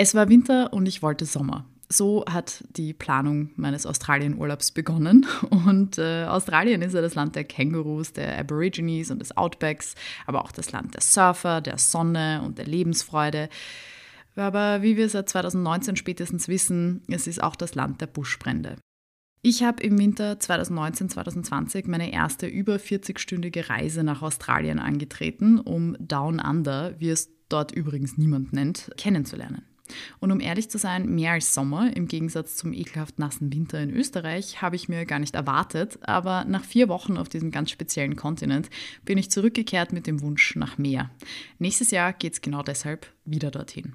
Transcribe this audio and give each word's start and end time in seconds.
Es 0.00 0.14
war 0.14 0.28
Winter 0.28 0.72
und 0.72 0.86
ich 0.86 1.02
wollte 1.02 1.26
Sommer. 1.26 1.64
So 1.88 2.24
hat 2.30 2.62
die 2.76 2.92
Planung 2.92 3.50
meines 3.56 3.84
Australienurlaubs 3.84 4.70
begonnen. 4.70 5.26
Und 5.50 5.98
äh, 5.98 6.24
Australien 6.26 6.82
ist 6.82 6.94
ja 6.94 7.00
das 7.00 7.16
Land 7.16 7.34
der 7.34 7.42
Kängurus, 7.42 8.12
der 8.12 8.38
Aborigines 8.38 9.10
und 9.10 9.18
des 9.18 9.36
Outbacks, 9.36 9.96
aber 10.24 10.44
auch 10.44 10.52
das 10.52 10.70
Land 10.70 10.94
der 10.94 11.00
Surfer, 11.00 11.60
der 11.60 11.78
Sonne 11.78 12.42
und 12.46 12.58
der 12.58 12.66
Lebensfreude. 12.66 13.48
Aber 14.36 14.82
wie 14.82 14.96
wir 14.96 15.08
seit 15.08 15.30
2019 15.30 15.96
spätestens 15.96 16.46
wissen, 16.46 17.02
es 17.08 17.26
ist 17.26 17.42
auch 17.42 17.56
das 17.56 17.74
Land 17.74 18.00
der 18.00 18.06
Buschbrände. 18.06 18.76
Ich 19.42 19.64
habe 19.64 19.82
im 19.82 19.98
Winter 19.98 20.34
2019-2020 20.34 21.90
meine 21.90 22.12
erste 22.12 22.46
über 22.46 22.76
40-stündige 22.76 23.68
Reise 23.68 24.04
nach 24.04 24.22
Australien 24.22 24.78
angetreten, 24.78 25.58
um 25.58 25.96
Down 25.98 26.38
Under, 26.38 26.94
wie 27.00 27.10
es 27.10 27.32
dort 27.48 27.72
übrigens 27.72 28.16
niemand 28.16 28.52
nennt, 28.52 28.92
kennenzulernen. 28.96 29.67
Und 30.20 30.32
um 30.32 30.40
ehrlich 30.40 30.70
zu 30.70 30.78
sein, 30.78 31.14
mehr 31.14 31.32
als 31.32 31.54
Sommer, 31.54 31.96
im 31.96 32.08
Gegensatz 32.08 32.56
zum 32.56 32.72
ekelhaft 32.72 33.18
nassen 33.18 33.52
Winter 33.52 33.80
in 33.80 33.90
Österreich, 33.90 34.62
habe 34.62 34.76
ich 34.76 34.88
mir 34.88 35.06
gar 35.06 35.18
nicht 35.18 35.34
erwartet. 35.34 35.98
Aber 36.02 36.44
nach 36.44 36.64
vier 36.64 36.88
Wochen 36.88 37.16
auf 37.16 37.28
diesem 37.28 37.50
ganz 37.50 37.70
speziellen 37.70 38.16
Kontinent 38.16 38.70
bin 39.04 39.18
ich 39.18 39.30
zurückgekehrt 39.30 39.92
mit 39.92 40.06
dem 40.06 40.20
Wunsch 40.20 40.56
nach 40.56 40.78
mehr. 40.78 41.10
Nächstes 41.58 41.90
Jahr 41.90 42.12
geht 42.12 42.34
es 42.34 42.40
genau 42.40 42.62
deshalb 42.62 43.12
wieder 43.24 43.50
dorthin. 43.50 43.94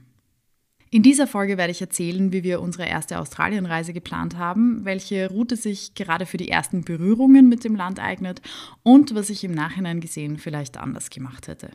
In 0.93 1.01
dieser 1.01 1.25
Folge 1.25 1.57
werde 1.57 1.71
ich 1.71 1.81
erzählen, 1.81 2.31
wie 2.31 2.43
wir 2.43 2.61
unsere 2.61 2.85
erste 2.85 3.17
Australienreise 3.17 3.93
geplant 3.93 4.37
haben, 4.37 4.85
welche 4.85 5.27
Route 5.27 5.55
sich 5.55 5.95
gerade 5.95 6.27
für 6.27 6.37
die 6.37 6.49
ersten 6.49 6.83
Berührungen 6.83 7.49
mit 7.49 7.63
dem 7.63 7.75
Land 7.75 7.99
eignet 7.99 8.43
und 8.83 9.15
was 9.15 9.31
ich 9.31 9.43
im 9.43 9.55
Nachhinein 9.55 10.01
gesehen 10.01 10.37
vielleicht 10.37 10.77
anders 10.77 11.09
gemacht 11.09 11.47
hätte. 11.47 11.71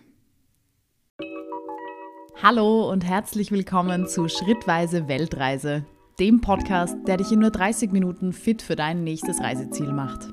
Hallo 2.40 2.88
und 2.88 3.04
herzlich 3.04 3.50
willkommen 3.50 4.06
zu 4.06 4.28
Schrittweise 4.28 5.08
Weltreise, 5.08 5.84
dem 6.20 6.40
Podcast, 6.40 6.94
der 7.08 7.16
dich 7.16 7.32
in 7.32 7.40
nur 7.40 7.50
30 7.50 7.90
Minuten 7.90 8.32
fit 8.32 8.62
für 8.62 8.76
dein 8.76 9.02
nächstes 9.02 9.40
Reiseziel 9.40 9.92
macht. 9.92 10.28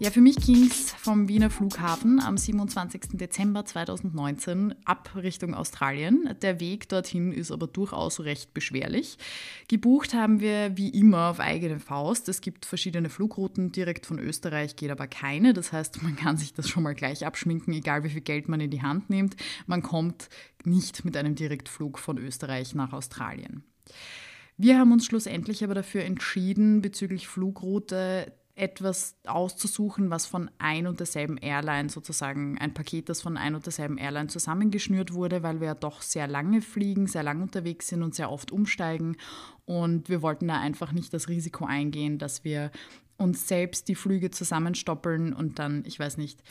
Ja, 0.00 0.10
für 0.10 0.20
mich 0.20 0.34
ging 0.44 0.66
es 0.66 0.91
vom 1.02 1.26
Wiener 1.26 1.50
Flughafen 1.50 2.20
am 2.20 2.38
27. 2.38 3.18
Dezember 3.18 3.64
2019 3.64 4.72
ab 4.84 5.10
Richtung 5.16 5.52
Australien. 5.52 6.36
Der 6.42 6.60
Weg 6.60 6.88
dorthin 6.88 7.32
ist 7.32 7.50
aber 7.50 7.66
durchaus 7.66 8.20
recht 8.20 8.54
beschwerlich. 8.54 9.18
Gebucht 9.66 10.14
haben 10.14 10.38
wir 10.38 10.76
wie 10.76 10.90
immer 10.90 11.30
auf 11.30 11.40
eigene 11.40 11.80
Faust. 11.80 12.28
Es 12.28 12.40
gibt 12.40 12.66
verschiedene 12.66 13.08
Flugrouten, 13.08 13.72
direkt 13.72 14.06
von 14.06 14.20
Österreich 14.20 14.76
geht 14.76 14.92
aber 14.92 15.08
keine. 15.08 15.54
Das 15.54 15.72
heißt, 15.72 16.04
man 16.04 16.14
kann 16.14 16.36
sich 16.36 16.54
das 16.54 16.68
schon 16.68 16.84
mal 16.84 16.94
gleich 16.94 17.26
abschminken, 17.26 17.74
egal 17.74 18.04
wie 18.04 18.10
viel 18.10 18.20
Geld 18.20 18.48
man 18.48 18.60
in 18.60 18.70
die 18.70 18.82
Hand 18.82 19.10
nimmt. 19.10 19.34
Man 19.66 19.82
kommt 19.82 20.28
nicht 20.64 21.04
mit 21.04 21.16
einem 21.16 21.34
Direktflug 21.34 21.98
von 21.98 22.16
Österreich 22.16 22.76
nach 22.76 22.92
Australien. 22.92 23.64
Wir 24.56 24.78
haben 24.78 24.92
uns 24.92 25.06
schlussendlich 25.06 25.64
aber 25.64 25.74
dafür 25.74 26.04
entschieden, 26.04 26.80
bezüglich 26.80 27.26
Flugroute 27.26 28.32
etwas 28.54 29.16
auszusuchen, 29.26 30.10
was 30.10 30.26
von 30.26 30.50
ein 30.58 30.86
und 30.86 31.00
derselben 31.00 31.38
Airline 31.38 31.88
sozusagen 31.88 32.58
ein 32.58 32.74
Paket, 32.74 33.08
das 33.08 33.22
von 33.22 33.36
ein 33.36 33.54
und 33.54 33.64
derselben 33.64 33.96
Airline 33.96 34.28
zusammengeschnürt 34.28 35.14
wurde, 35.14 35.42
weil 35.42 35.60
wir 35.60 35.68
ja 35.68 35.74
doch 35.74 36.02
sehr 36.02 36.26
lange 36.26 36.60
fliegen, 36.60 37.06
sehr 37.06 37.22
lang 37.22 37.40
unterwegs 37.40 37.88
sind 37.88 38.02
und 38.02 38.14
sehr 38.14 38.30
oft 38.30 38.52
umsteigen. 38.52 39.16
Und 39.64 40.10
wir 40.10 40.20
wollten 40.20 40.48
da 40.48 40.60
einfach 40.60 40.92
nicht 40.92 41.14
das 41.14 41.28
Risiko 41.28 41.64
eingehen, 41.64 42.18
dass 42.18 42.44
wir 42.44 42.70
uns 43.16 43.48
selbst 43.48 43.88
die 43.88 43.94
Flüge 43.94 44.30
zusammenstoppeln 44.30 45.32
und 45.32 45.58
dann, 45.58 45.84
ich 45.86 45.98
weiß 45.98 46.16
nicht, 46.18 46.42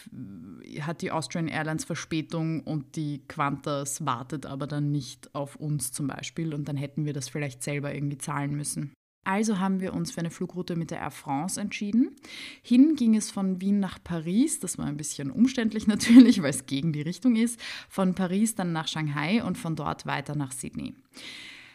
hat 0.82 1.02
die 1.02 1.12
Austrian 1.12 1.48
Airlines 1.48 1.84
Verspätung 1.84 2.62
und 2.62 2.96
die 2.96 3.22
Qantas 3.28 4.06
wartet 4.06 4.46
aber 4.46 4.68
dann 4.68 4.92
nicht 4.92 5.36
auf 5.36 5.56
uns 5.58 5.92
zum 5.92 6.08
Beispiel 6.08 6.54
und 6.54 6.68
dann 6.68 6.78
hätten 6.78 7.06
wir 7.06 7.14
das 7.14 7.30
vielleicht 7.30 7.62
selber 7.62 7.94
irgendwie 7.94 8.18
zahlen 8.18 8.56
müssen. 8.56 8.94
Also 9.24 9.60
haben 9.60 9.82
wir 9.82 9.94
uns 9.94 10.12
für 10.12 10.20
eine 10.20 10.32
Flugroute 10.32 10.76
mit 10.76 10.90
der 10.90 11.00
Air 11.00 11.12
France 11.12 11.62
entschieden. 11.62 12.16
Hin 12.64 12.96
ging 12.96 13.16
es 13.16 13.30
von 13.30 13.62
Wien 13.62 13.80
nach 13.80 14.00
Paris, 14.04 14.60
das 14.60 14.78
war 14.78 14.86
ein 14.86 14.98
bisschen 14.98 15.30
umständlich 15.30 15.88
natürlich, 15.88 16.42
weil 16.42 16.50
es 16.50 16.66
gegen 16.66 16.92
die 16.94 17.02
Richtung 17.02 17.36
ist, 17.36 17.60
von 17.90 18.16
Paris 18.16 18.56
dann 18.56 18.72
nach 18.72 18.88
Shanghai 18.88 19.44
und 19.44 19.58
von 19.58 19.76
dort 19.76 20.06
weiter 20.06 20.36
nach 20.36 20.52
Sydney. 20.52 20.96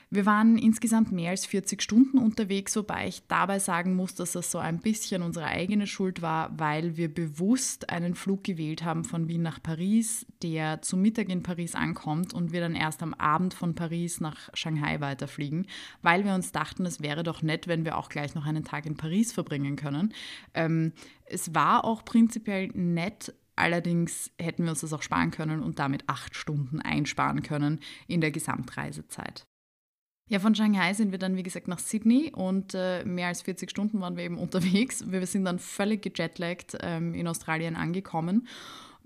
Wir 0.09 0.25
waren 0.25 0.57
insgesamt 0.57 1.11
mehr 1.11 1.31
als 1.31 1.47
40 1.47 1.83
Stunden 1.83 2.19
unterwegs, 2.19 2.77
wobei 2.77 3.09
ich 3.09 3.27
dabei 3.27 3.59
sagen 3.59 3.97
muss, 3.97 4.15
dass 4.15 4.33
das 4.33 4.53
so 4.53 4.59
ein 4.59 4.79
bisschen 4.79 5.21
unsere 5.21 5.47
eigene 5.47 5.89
Schuld 5.89 6.23
war, 6.23 6.57
weil 6.57 6.97
wir 6.97 7.13
bewusst 7.13 7.91
einen 7.91 8.15
Flug 8.15 8.45
gewählt 8.45 8.85
haben 8.85 9.03
von 9.03 9.27
Wien 9.27 9.43
nach 9.43 9.61
Paris, 9.61 10.25
der 10.45 10.81
zum 10.83 11.03
Mittag 11.03 11.29
in 11.29 11.43
Paris 11.43 11.75
ankommt 11.75 12.33
und 12.35 12.53
wir 12.53 12.61
dann 12.61 12.77
erst 12.77 13.03
am 13.03 13.15
Abend 13.15 13.53
von 13.53 13.75
Paris 13.75 14.21
nach 14.21 14.49
Shanghai 14.55 15.01
weiterfliegen, 15.01 15.67
weil 16.03 16.25
wir 16.25 16.35
uns 16.35 16.53
dachten, 16.53 16.87
es 16.87 17.03
wäre 17.03 17.25
doch 17.25 17.43
nett, 17.43 17.67
wenn 17.67 17.85
wir 17.85 17.99
auch 17.99 18.09
gleich 18.09 18.37
noch 18.37 18.47
einen 18.47 18.65
Tag 18.65 18.87
in 18.87 18.97
Paris 18.97 19.33
verbringen 19.33 19.75
können. 19.75 20.15
Ähm, 20.55 20.93
es 21.25 21.53
war 21.53 21.85
auch 21.85 22.05
prinzipiell 22.05 22.69
nett, 22.75 23.35
Allerdings 23.59 24.31
hätten 24.39 24.65
wir 24.65 24.71
uns 24.71 24.83
das 24.83 24.93
auch 24.93 25.01
sparen 25.01 25.31
können 25.31 25.63
und 25.63 25.79
damit 25.79 26.05
acht 26.09 26.37
Stunden 26.37 26.79
einsparen 26.79 27.43
können 27.43 27.81
in 28.07 28.21
der 28.21 28.31
Gesamtreisezeit. 28.31 29.47
Ja, 30.29 30.41
von 30.41 30.57
Shanghai 30.57 30.93
sind 30.93 31.13
wir 31.13 31.21
dann, 31.21 31.37
wie 31.37 31.45
gesagt, 31.45 31.69
nach 31.69 31.79
Sydney 31.79 32.33
und 32.35 32.75
äh, 32.75 33.05
mehr 33.05 33.29
als 33.29 33.43
40 33.43 33.71
Stunden 33.71 34.01
waren 34.01 34.17
wir 34.17 34.25
eben 34.25 34.39
unterwegs. 34.47 35.05
Wir 35.07 35.25
sind 35.27 35.45
dann 35.45 35.61
völlig 35.61 36.03
gejetlaggt 36.03 36.77
ähm, 36.81 37.15
in 37.15 37.29
Australien 37.29 37.77
angekommen. 37.77 38.49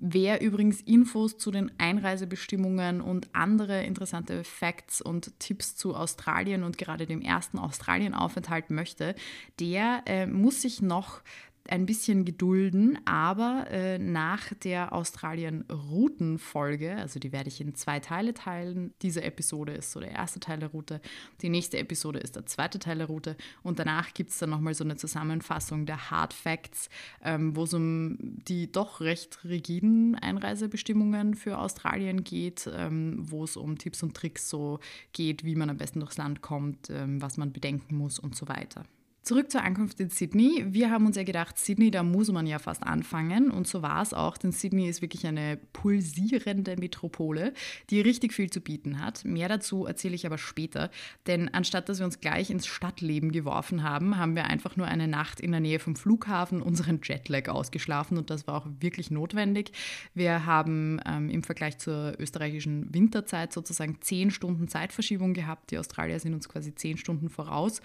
Wer 0.02 0.40
übrigens 0.40 0.80
Infos 0.80 1.36
zu 1.36 1.50
den 1.50 1.72
Einreisebestimmungen 1.76 3.02
und 3.02 3.28
andere 3.34 3.84
interessante 3.84 4.44
Facts 4.44 5.02
und 5.02 5.38
Tipps 5.38 5.76
zu 5.76 5.94
Australien 5.94 6.62
und 6.62 6.78
gerade 6.78 7.04
dem 7.04 7.20
ersten 7.20 7.58
Australienaufenthalt 7.58 8.70
möchte, 8.70 9.14
der 9.58 10.02
äh, 10.06 10.26
muss 10.26 10.62
sich 10.62 10.80
noch 10.80 11.20
ein 11.68 11.86
bisschen 11.86 12.24
gedulden, 12.24 12.98
aber 13.04 13.66
äh, 13.70 13.98
nach 13.98 14.52
der 14.54 14.92
Australien-Routen-Folge, 14.92 16.96
also 16.96 17.20
die 17.20 17.32
werde 17.32 17.48
ich 17.48 17.60
in 17.60 17.74
zwei 17.74 18.00
Teile 18.00 18.34
teilen. 18.34 18.92
Diese 19.02 19.22
Episode 19.22 19.72
ist 19.72 19.92
so 19.92 20.00
der 20.00 20.10
erste 20.10 20.40
Teil 20.40 20.58
der 20.58 20.70
Route, 20.70 21.00
die 21.42 21.48
nächste 21.48 21.78
Episode 21.78 22.18
ist 22.18 22.34
der 22.36 22.46
zweite 22.46 22.78
Teil 22.78 22.98
der 22.98 23.06
Route 23.06 23.36
und 23.62 23.78
danach 23.78 24.14
gibt 24.14 24.30
es 24.30 24.38
dann 24.38 24.50
nochmal 24.50 24.74
so 24.74 24.84
eine 24.84 24.96
Zusammenfassung 24.96 25.86
der 25.86 26.10
Hard 26.10 26.32
Facts, 26.32 26.88
ähm, 27.22 27.54
wo 27.54 27.62
es 27.64 27.74
um 27.74 28.16
die 28.48 28.72
doch 28.72 29.00
recht 29.00 29.44
rigiden 29.44 30.16
Einreisebestimmungen 30.16 31.34
für 31.34 31.58
Australien 31.58 32.24
geht, 32.24 32.68
ähm, 32.72 33.18
wo 33.30 33.44
es 33.44 33.56
um 33.56 33.78
Tipps 33.78 34.02
und 34.02 34.16
Tricks 34.16 34.48
so 34.48 34.80
geht, 35.12 35.44
wie 35.44 35.54
man 35.54 35.70
am 35.70 35.76
besten 35.76 36.00
durchs 36.00 36.16
Land 36.16 36.42
kommt, 36.42 36.90
ähm, 36.90 37.22
was 37.22 37.36
man 37.36 37.52
bedenken 37.52 37.96
muss 37.96 38.18
und 38.18 38.34
so 38.34 38.48
weiter. 38.48 38.84
Zurück 39.30 39.48
zur 39.48 39.62
Ankunft 39.62 40.00
in 40.00 40.10
Sydney. 40.10 40.64
Wir 40.70 40.90
haben 40.90 41.06
uns 41.06 41.14
ja 41.14 41.22
gedacht, 41.22 41.56
Sydney, 41.56 41.92
da 41.92 42.02
muss 42.02 42.32
man 42.32 42.48
ja 42.48 42.58
fast 42.58 42.82
anfangen. 42.82 43.52
Und 43.52 43.68
so 43.68 43.80
war 43.80 44.02
es 44.02 44.12
auch, 44.12 44.36
denn 44.36 44.50
Sydney 44.50 44.88
ist 44.88 45.02
wirklich 45.02 45.24
eine 45.24 45.56
pulsierende 45.72 46.74
Metropole, 46.76 47.54
die 47.90 48.00
richtig 48.00 48.34
viel 48.34 48.50
zu 48.50 48.60
bieten 48.60 48.98
hat. 49.00 49.24
Mehr 49.24 49.48
dazu 49.48 49.86
erzähle 49.86 50.16
ich 50.16 50.26
aber 50.26 50.36
später. 50.36 50.90
Denn 51.28 51.48
anstatt 51.48 51.88
dass 51.88 52.00
wir 52.00 52.06
uns 52.06 52.18
gleich 52.18 52.50
ins 52.50 52.66
Stadtleben 52.66 53.30
geworfen 53.30 53.84
haben, 53.84 54.16
haben 54.16 54.34
wir 54.34 54.46
einfach 54.46 54.76
nur 54.76 54.88
eine 54.88 55.06
Nacht 55.06 55.38
in 55.38 55.52
der 55.52 55.60
Nähe 55.60 55.78
vom 55.78 55.94
Flughafen 55.94 56.60
unseren 56.60 56.98
Jetlag 57.00 57.48
ausgeschlafen. 57.48 58.18
Und 58.18 58.30
das 58.30 58.48
war 58.48 58.56
auch 58.56 58.66
wirklich 58.80 59.12
notwendig. 59.12 59.70
Wir 60.12 60.44
haben 60.44 61.00
ähm, 61.06 61.30
im 61.30 61.44
Vergleich 61.44 61.78
zur 61.78 62.14
österreichischen 62.18 62.92
Winterzeit 62.92 63.52
sozusagen 63.52 63.98
zehn 64.00 64.32
Stunden 64.32 64.66
Zeitverschiebung 64.66 65.34
gehabt. 65.34 65.70
Die 65.70 65.78
Australier 65.78 66.18
sind 66.18 66.34
uns 66.34 66.48
quasi 66.48 66.74
zehn 66.74 66.96
Stunden 66.96 67.28
voraus. 67.28 67.80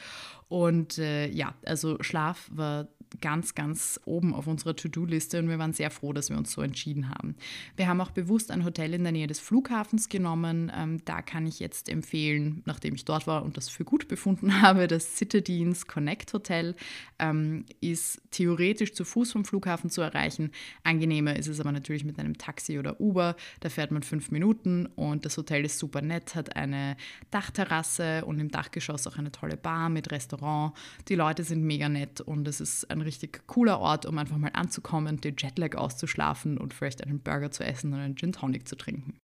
Und 0.48 0.98
äh, 1.00 1.28
ja, 1.28 1.56
also 1.66 2.02
Schlaf 2.02 2.50
war 2.54 2.88
ganz, 3.22 3.56
ganz 3.56 4.00
oben 4.06 4.34
auf 4.34 4.48
unserer 4.48 4.76
To-Do-Liste 4.76 5.40
und 5.40 5.50
wir 5.50 5.60
waren 5.60 5.74
sehr 5.74 5.92
froh, 5.92 6.14
dass 6.14 6.30
wir 6.30 6.38
uns 6.38 6.52
so 6.52 6.62
entschieden 6.62 7.10
haben. 7.10 7.36
Wir 7.76 7.88
haben 7.88 8.02
auch 8.02 8.12
bewusst 8.12 8.52
ein 8.52 8.66
Hotel 8.66 8.94
in 8.94 9.04
der 9.04 9.12
Nähe 9.12 9.28
des 9.28 9.40
Flughafens 9.40 10.10
genommen. 10.10 10.72
Ähm, 10.76 11.02
da 11.06 11.22
kann 11.22 11.46
ich 11.46 11.60
jetzt 11.60 11.90
empfehlen, 11.90 12.62
nachdem 12.66 12.96
ich 12.96 13.06
dort 13.06 13.28
war 13.28 13.44
und 13.44 13.58
das 13.58 13.70
für 13.70 13.86
gut 13.86 14.08
befunden 14.08 14.62
habe, 14.62 14.88
das 14.88 15.16
Citadines 15.18 15.88
Connect 15.88 16.34
Hotel 16.34 16.76
ähm, 17.20 17.66
ist 17.82 18.22
theoretisch 18.32 18.94
zu 18.94 19.06
Fuß 19.06 19.32
vom 19.32 19.46
Flughafen 19.46 19.90
zu 19.90 20.02
erreichen. 20.02 20.52
Angenehmer 20.84 21.36
ist 21.36 21.48
es 21.48 21.60
aber 21.60 21.72
natürlich 21.72 22.04
mit 22.04 22.20
einem 22.20 22.38
Taxi 22.38 22.80
oder 22.80 23.00
Uber. 23.00 23.36
Da 23.62 23.70
fährt 23.70 23.92
man 23.92 24.04
fünf 24.04 24.32
Minuten 24.32 24.86
und 24.96 25.26
das 25.26 25.38
Hotel 25.38 25.66
ist 25.66 25.80
super 25.80 26.02
nett, 26.02 26.36
hat 26.36 26.56
eine 26.56 26.98
Dachterrasse 27.32 28.26
und 28.26 28.40
im 28.40 28.50
Dachgeschoss 28.52 29.08
auch 29.08 29.18
eine 29.18 29.32
tolle 29.32 29.58
Bar 29.58 29.90
mit 29.90 30.12
Restaurant. 30.12 30.74
Die 31.08 31.16
Leute 31.16 31.44
sind 31.44 31.64
mega 31.64 31.90
nett 31.90 32.22
und 32.22 32.48
es 32.48 32.60
ist 32.60 32.92
ein 32.92 33.02
richtig 33.06 33.48
cooler 33.48 33.80
Ort, 33.80 34.06
um 34.06 34.18
einfach 34.18 34.38
mal 34.38 34.52
anzukommen, 34.54 35.22
den 35.22 35.36
Jetlag 35.38 35.76
auszuschlafen 35.76 36.58
und 36.58 36.74
vielleicht 36.74 37.04
einen 37.04 37.20
Burger 37.20 37.52
zu 37.52 37.64
essen 37.64 37.94
und 37.94 38.00
einen 38.00 38.16
Gin 38.16 38.34
Tonic 38.34 38.68
zu 38.68 38.76
trinken. 38.76 39.18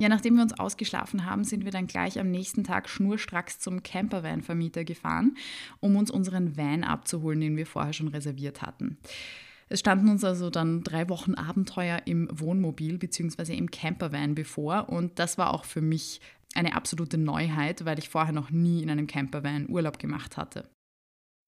Ja, 0.00 0.08
nachdem 0.08 0.36
wir 0.36 0.42
uns 0.42 0.58
ausgeschlafen 0.58 1.24
haben, 1.24 1.42
sind 1.42 1.64
wir 1.64 1.72
dann 1.72 1.88
gleich 1.88 2.20
am 2.20 2.30
nächsten 2.30 2.62
Tag 2.62 2.88
schnurstracks 2.88 3.58
zum 3.58 3.82
Campervan-Vermieter 3.82 4.84
gefahren, 4.84 5.36
um 5.80 5.96
uns 5.96 6.10
unseren 6.10 6.56
Van 6.56 6.84
abzuholen, 6.84 7.40
den 7.40 7.56
wir 7.56 7.66
vorher 7.66 7.92
schon 7.92 8.06
reserviert 8.06 8.62
hatten. 8.62 8.98
Es 9.68 9.80
standen 9.80 10.08
uns 10.08 10.22
also 10.24 10.50
dann 10.50 10.82
drei 10.82 11.08
Wochen 11.08 11.34
Abenteuer 11.34 12.02
im 12.06 12.28
Wohnmobil 12.32 12.96
bzw. 12.96 13.54
im 13.54 13.70
Campervan 13.70 14.34
bevor 14.34 14.88
und 14.88 15.18
das 15.18 15.36
war 15.36 15.52
auch 15.52 15.64
für 15.64 15.82
mich 15.82 16.20
eine 16.54 16.74
absolute 16.74 17.18
Neuheit, 17.18 17.84
weil 17.84 17.98
ich 17.98 18.08
vorher 18.08 18.32
noch 18.32 18.50
nie 18.50 18.82
in 18.82 18.90
einem 18.90 19.06
Campervan 19.06 19.68
Urlaub 19.68 19.98
gemacht 19.98 20.36
hatte. 20.36 20.70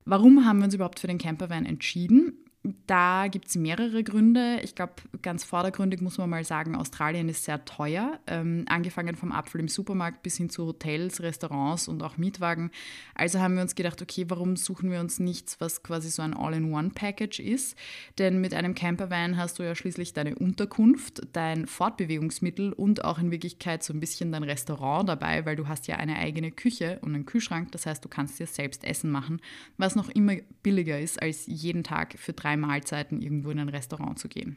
Warum 0.05 0.45
haben 0.45 0.59
wir 0.59 0.65
uns 0.65 0.75
überhaupt 0.75 1.01
für 1.01 1.07
den 1.07 1.19
Campervan 1.19 1.67
entschieden? 1.67 2.50
Da 2.63 3.29
gibt 3.29 3.49
es 3.49 3.57
mehrere 3.57 4.05
Gründe. 4.05 4.61
Ich 4.63 4.75
glaube, 4.75 4.93
ganz 5.23 5.45
vordergründig 5.45 6.03
muss 6.03 6.19
man 6.19 6.29
mal 6.29 6.45
sagen, 6.45 6.77
Australien 6.77 7.31
ist 7.31 7.45
sehr 7.45 7.65
teuer. 7.65 8.21
Ähm, 8.27 8.67
angefangen 8.69 9.17
vom 9.17 9.33
Apfel 9.33 9.63
im 9.63 9.69
Supermarkt 9.69 10.23
bis 10.23 10.37
hin 10.37 10.51
zu 10.51 10.67
Hotels, 10.67 11.23
Restaurants 11.23 11.89
und 11.89 12.03
auch 12.03 12.19
Mietwagen. 12.19 12.71
Also 13.15 13.41
haben 13.41 13.55
wir 13.55 13.63
uns 13.63 13.77
gedacht, 13.77 14.03
okay, 14.03 14.27
warum 14.29 14.57
suchen 14.57 14.91
wir 14.91 15.01
uns 15.01 15.19
nichts, 15.21 15.59
was 15.59 15.83
quasi 15.83 16.11
so 16.11 16.21
ein 16.21 16.35
All-in-One-Package 16.35 17.41
ist? 17.41 17.79
Denn 18.19 18.43
mit 18.43 18.53
einem 18.53 18.75
Campervan 18.75 19.39
hast 19.39 19.59
du 19.59 19.63
ja 19.63 19.75
schließlich 19.75 20.13
deine 20.13 20.35
Unterkunft, 20.35 21.23
dein 21.33 21.67
Fortbewegungsmittel 21.67 22.75
und 22.75 23.07
auch 23.07 23.19
in 23.19 23.31
Wirklichkeit 23.31 23.83
so 23.83 23.95
ein 23.95 24.01
bisschen 24.01 24.33
dein 24.33 24.43
Restaurant 24.43 25.09
dabei, 25.09 25.47
weil 25.47 25.57
du 25.57 25.67
hast 25.67 25.87
ja 25.87 25.97
eine 25.97 26.17
eigene 26.17 26.51
Küche 26.51 26.99
und 27.01 27.15
einen 27.15 27.25
Kühlschrank. 27.25 27.73
Das 27.73 27.87
heißt, 27.87 28.05
du 28.05 28.11
kannst 28.11 28.39
dir 28.39 28.47
selbst 28.47 28.85
Essen 28.85 29.11
machen, 29.11 29.41
was 29.79 29.97
noch 29.97 30.11
immer 30.11 30.35
billiger 30.63 31.01
ist, 31.01 31.23
als 31.23 31.47
jeden 31.47 31.85
Tag 31.85 32.19
für 32.19 32.35
drei 32.35 32.50
drei 32.51 32.57
Mahlzeiten 32.57 33.23
irgendwo 33.23 33.51
in 33.51 33.61
ein 33.61 33.69
Restaurant 33.69 34.19
zu 34.19 34.29
gehen. 34.29 34.57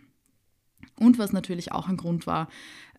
Und 1.00 1.18
was 1.18 1.34
natürlich 1.34 1.72
auch 1.72 1.90
ein 1.90 1.98
Grund 1.98 2.28
war, 2.28 2.48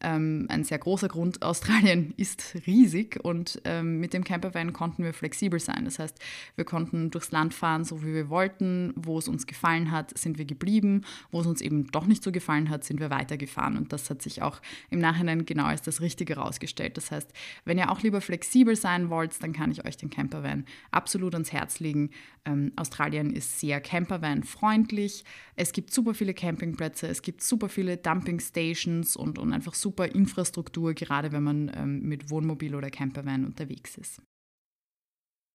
ähm, 0.00 0.46
ein 0.50 0.64
sehr 0.64 0.79
großer 0.79 1.08
Grund, 1.08 1.43
Australien 1.55 2.12
ist 2.17 2.56
riesig 2.67 3.19
und 3.23 3.61
ähm, 3.64 4.00
mit 4.00 4.12
dem 4.12 4.25
Campervan 4.25 4.73
konnten 4.73 5.05
wir 5.05 5.14
flexibel 5.14 5.61
sein. 5.61 5.85
Das 5.85 5.99
heißt, 5.99 6.19
wir 6.56 6.64
konnten 6.64 7.11
durchs 7.11 7.31
Land 7.31 7.55
fahren, 7.55 7.85
so 7.85 8.02
wie 8.02 8.14
wir 8.14 8.29
wollten. 8.29 8.93
Wo 8.96 9.19
es 9.19 9.29
uns 9.29 9.46
gefallen 9.46 9.91
hat, 9.91 10.17
sind 10.19 10.38
wir 10.38 10.44
geblieben. 10.44 11.02
Wo 11.31 11.41
es 11.41 11.46
uns 11.46 11.61
eben 11.61 11.87
doch 11.91 12.06
nicht 12.06 12.23
so 12.23 12.32
gefallen 12.32 12.69
hat, 12.69 12.85
sind 12.85 13.00
wir 13.00 13.11
weitergefahren. 13.11 13.76
Und 13.76 13.93
das 13.93 14.11
hat 14.11 14.23
sich 14.23 14.43
auch 14.43 14.61
im 14.90 14.99
Nachhinein 14.99 15.47
genau 15.47 15.64
als 15.64 15.82
das 15.82 16.00
Richtige 16.00 16.37
herausgestellt. 16.37 16.97
Das 16.97 17.11
heißt, 17.11 17.32
wenn 17.64 17.79
ihr 17.79 17.90
auch 17.90 18.02
lieber 18.02 18.20
flexibel 18.20 18.76
sein 18.76 19.11
wollt, 19.11 19.43
dann 19.43 19.52
kann 19.52 19.70
ich 19.70 19.85
euch 19.85 19.97
den 19.97 20.11
Campervan 20.11 20.67
absolut 20.90 21.35
ans 21.35 21.52
Herz 21.52 21.81
legen. 21.81 22.11
Ähm, 22.44 22.73
Australien 22.76 23.31
ist 23.31 23.61
sehr 23.61 23.81
Campervan-freundlich. 23.81 25.25
Es 25.56 25.73
gibt 25.73 25.93
super 25.93 26.14
viele 26.14 26.35
Campingplätze, 26.35 27.06
es 27.06 27.23
gibt 27.23 27.43
super 27.43 27.69
viele 27.69 27.83
Dumping 27.96 28.40
Stations 28.40 29.16
und, 29.16 29.38
und 29.38 29.52
einfach 29.52 29.75
super 29.75 30.06
Infrastruktur, 30.06 30.94
gerade 30.94 31.32
wenn 31.32 31.42
man 31.42 31.72
ähm, 31.75 32.02
mit 32.02 32.31
Wohnmobil 32.31 32.75
oder 32.75 32.90
Campervan 32.90 33.44
unterwegs 33.44 33.96
ist. 33.96 34.20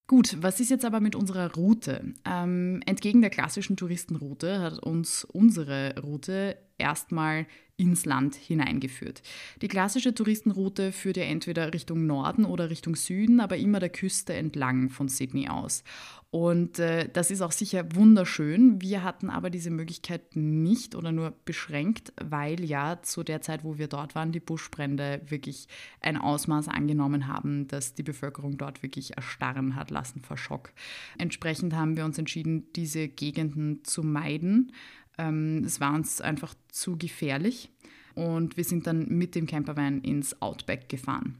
Gut, 0.08 0.38
was 0.42 0.60
ist 0.60 0.72
jetzt 0.72 0.86
aber 0.86 1.02
mit 1.02 1.16
unserer 1.16 1.54
Route? 1.54 2.16
Ähm, 2.26 2.82
entgegen 2.88 3.22
der 3.22 3.30
klassischen 3.30 3.78
Touristenroute 3.78 4.60
hat 4.60 4.80
uns 4.80 5.24
unsere 5.24 5.94
Route 6.02 6.58
erstmal 6.80 7.46
ins 7.80 8.06
Land 8.06 8.36
hineingeführt. 8.36 9.22
Die 9.62 9.68
klassische 9.68 10.14
Touristenroute 10.14 10.92
führt 10.92 11.18
ja 11.18 11.24
entweder 11.24 11.74
Richtung 11.74 12.06
Norden 12.06 12.46
oder 12.46 12.70
Richtung 12.70 12.96
Süden, 12.96 13.40
aber 13.40 13.58
immer 13.58 13.80
der 13.80 13.90
Küste 13.90 14.34
entlang 14.34 14.90
von 14.90 15.08
Sydney 15.08 15.48
aus. 15.48 15.84
Und 16.32 16.78
äh, 16.78 17.10
das 17.12 17.32
ist 17.32 17.42
auch 17.42 17.52
sicher 17.52 17.96
wunderschön. 17.96 18.80
Wir 18.82 19.04
hatten 19.04 19.32
aber 19.32 19.50
diese 19.50 19.72
Möglichkeit 19.72 20.36
nicht 20.36 20.94
oder 20.94 21.12
nur 21.12 21.34
beschränkt, 21.44 22.14
weil 22.22 22.64
ja 22.64 23.02
zu 23.02 23.24
der 23.24 23.42
Zeit, 23.42 23.64
wo 23.64 23.80
wir 23.80 23.88
dort 23.88 24.14
waren, 24.14 24.32
die 24.32 24.40
Buschbrände 24.40 25.22
wirklich 25.26 25.68
ein 26.02 26.18
Ausmaß 26.18 26.68
angenommen 26.68 27.28
haben, 27.28 27.68
dass 27.68 27.96
die 27.96 28.04
Bevölkerung 28.04 28.58
dort 28.58 28.84
wirklich 28.84 29.18
erstarren 29.18 29.76
hat 29.76 29.90
lassen 29.90 30.22
vor 30.22 30.38
Schock. 30.38 30.72
Entsprechend 31.18 31.74
haben 31.74 31.98
wir 31.98 32.06
uns 32.06 32.20
entschieden, 32.20 32.68
diese 32.76 33.08
Gegenden 33.08 33.84
zu 33.84 34.04
meiden. 34.04 34.72
Ähm, 35.20 35.64
es 35.66 35.80
war 35.80 35.94
uns 35.94 36.22
einfach 36.22 36.56
zu 36.70 36.98
gefährlich 36.98 37.70
und 38.16 38.58
wir 38.58 38.64
sind 38.64 38.88
dann 38.88 39.08
mit 39.10 39.36
dem 39.36 39.46
Campervan 39.46 40.02
ins 40.02 40.42
Outback 40.42 40.88
gefahren. 40.88 41.36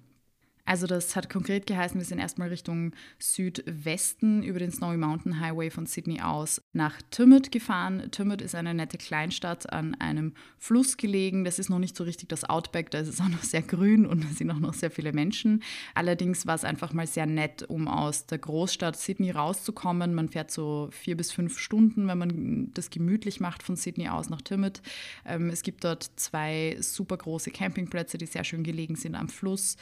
Also 0.70 0.86
das 0.86 1.16
hat 1.16 1.32
konkret 1.32 1.66
geheißen, 1.66 2.00
wir 2.00 2.06
sind 2.06 2.20
erstmal 2.20 2.50
Richtung 2.50 2.92
Südwesten 3.18 4.44
über 4.44 4.60
den 4.60 4.70
Snowy 4.70 4.98
Mountain 4.98 5.40
Highway 5.40 5.72
von 5.72 5.88
Sydney 5.88 6.22
aus 6.22 6.62
nach 6.74 7.02
Tymmet 7.10 7.52
gefahren. 7.52 8.12
Tymmet 8.12 8.40
ist 8.44 8.54
eine 8.54 8.76
nette 8.76 9.00
Kleinstadt 9.00 9.74
an 9.74 9.96
einem 9.96 10.36
Fluss 10.60 10.98
gelegen. 10.98 11.44
Das 11.44 11.58
ist 11.58 11.70
noch 11.70 11.80
nicht 11.80 11.98
so 11.98 12.04
richtig 12.04 12.30
das 12.30 12.44
Outback, 12.44 12.92
da 12.92 13.00
ist 13.00 13.08
es 13.08 13.20
auch 13.20 13.30
noch 13.30 13.42
sehr 13.42 13.64
grün 13.64 14.06
und 14.06 14.24
da 14.24 14.28
sind 14.28 14.52
auch 14.52 14.60
noch 14.60 14.76
sehr 14.76 14.92
viele 14.92 15.12
Menschen. 15.12 15.64
Allerdings 15.96 16.46
war 16.46 16.54
es 16.54 16.66
einfach 16.66 16.94
mal 16.94 17.08
sehr 17.08 17.26
nett, 17.26 17.64
um 17.64 17.88
aus 17.88 18.28
der 18.28 18.38
Großstadt 18.38 18.96
Sydney 18.96 19.32
rauszukommen. 19.32 20.14
Man 20.14 20.30
fährt 20.30 20.52
so 20.52 20.90
vier 20.92 21.18
bis 21.18 21.32
fünf 21.32 21.58
Stunden, 21.58 22.08
wenn 22.08 22.20
man 22.20 22.72
das 22.76 22.92
gemütlich 22.92 23.40
macht 23.40 23.64
von 23.64 23.76
Sydney 23.76 24.10
aus 24.10 24.30
nach 24.30 24.44
Tymmet. 24.44 24.84
Ähm, 25.26 25.50
es 25.50 25.64
gibt 25.64 25.84
dort 25.84 26.12
zwei 26.18 26.78
super 26.80 27.18
große 27.18 27.50
Campingplätze, 27.50 28.20
die 28.20 28.28
sehr 28.28 28.44
schön 28.44 28.62
gelegen 28.62 28.96
sind 28.96 29.16
am 29.16 29.30
Fluss. 29.30 29.76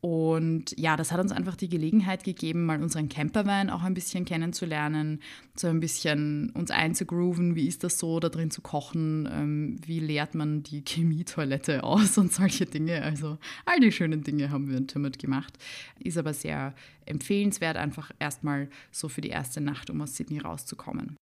Und 0.00 0.78
ja, 0.78 0.96
das 0.96 1.12
hat 1.12 1.20
uns 1.20 1.30
einfach 1.30 1.56
die 1.56 1.68
Gelegenheit 1.68 2.24
gegeben, 2.24 2.64
mal 2.64 2.82
unseren 2.82 3.10
Campervan 3.10 3.68
auch 3.68 3.82
ein 3.82 3.92
bisschen 3.92 4.24
kennenzulernen, 4.24 5.20
so 5.54 5.66
ein 5.66 5.80
bisschen 5.80 6.50
uns 6.50 6.70
einzugrooven, 6.70 7.54
wie 7.54 7.68
ist 7.68 7.84
das 7.84 7.98
so, 7.98 8.18
da 8.18 8.30
drin 8.30 8.50
zu 8.50 8.62
kochen, 8.62 9.28
ähm, 9.30 9.76
wie 9.84 10.00
leert 10.00 10.34
man 10.34 10.62
die 10.62 10.82
Chemietoilette 10.86 11.84
aus 11.84 12.16
und 12.16 12.32
solche 12.32 12.64
Dinge. 12.64 13.02
Also 13.02 13.36
all 13.66 13.78
die 13.80 13.92
schönen 13.92 14.22
Dinge 14.22 14.50
haben 14.50 14.70
wir 14.70 14.78
in 14.78 14.88
Timid 14.88 15.18
gemacht. 15.18 15.58
Ist 15.98 16.16
aber 16.16 16.32
sehr 16.32 16.74
empfehlenswert, 17.04 17.76
einfach 17.76 18.10
erstmal 18.18 18.70
so 18.90 19.10
für 19.10 19.20
die 19.20 19.28
erste 19.28 19.60
Nacht, 19.60 19.90
um 19.90 20.00
aus 20.00 20.16
Sydney 20.16 20.38
rauszukommen. 20.38 21.16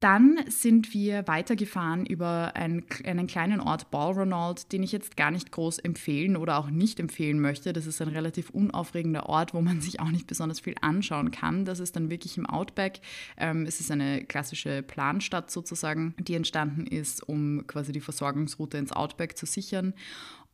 Dann 0.00 0.40
sind 0.48 0.94
wir 0.94 1.28
weitergefahren 1.28 2.06
über 2.06 2.56
einen, 2.56 2.86
einen 3.04 3.26
kleinen 3.26 3.60
Ort, 3.60 3.90
Balronald, 3.90 4.72
den 4.72 4.82
ich 4.82 4.92
jetzt 4.92 5.14
gar 5.14 5.30
nicht 5.30 5.52
groß 5.52 5.78
empfehlen 5.78 6.38
oder 6.38 6.56
auch 6.56 6.70
nicht 6.70 6.98
empfehlen 6.98 7.38
möchte. 7.38 7.74
Das 7.74 7.84
ist 7.84 8.00
ein 8.00 8.08
relativ 8.08 8.48
unaufregender 8.48 9.28
Ort, 9.28 9.52
wo 9.52 9.60
man 9.60 9.80
sich 9.82 10.00
auch 10.00 10.10
nicht 10.10 10.26
besonders 10.26 10.60
viel 10.60 10.74
anschauen 10.80 11.30
kann. 11.30 11.66
Das 11.66 11.80
ist 11.80 11.96
dann 11.96 12.08
wirklich 12.08 12.38
im 12.38 12.46
Outback. 12.46 13.00
Ähm, 13.36 13.66
es 13.66 13.78
ist 13.80 13.90
eine 13.90 14.24
klassische 14.24 14.82
Planstadt 14.82 15.50
sozusagen, 15.50 16.14
die 16.18 16.34
entstanden 16.34 16.86
ist, 16.86 17.22
um 17.28 17.66
quasi 17.66 17.92
die 17.92 18.00
Versorgungsroute 18.00 18.78
ins 18.78 18.92
Outback 18.92 19.36
zu 19.36 19.44
sichern. 19.44 19.92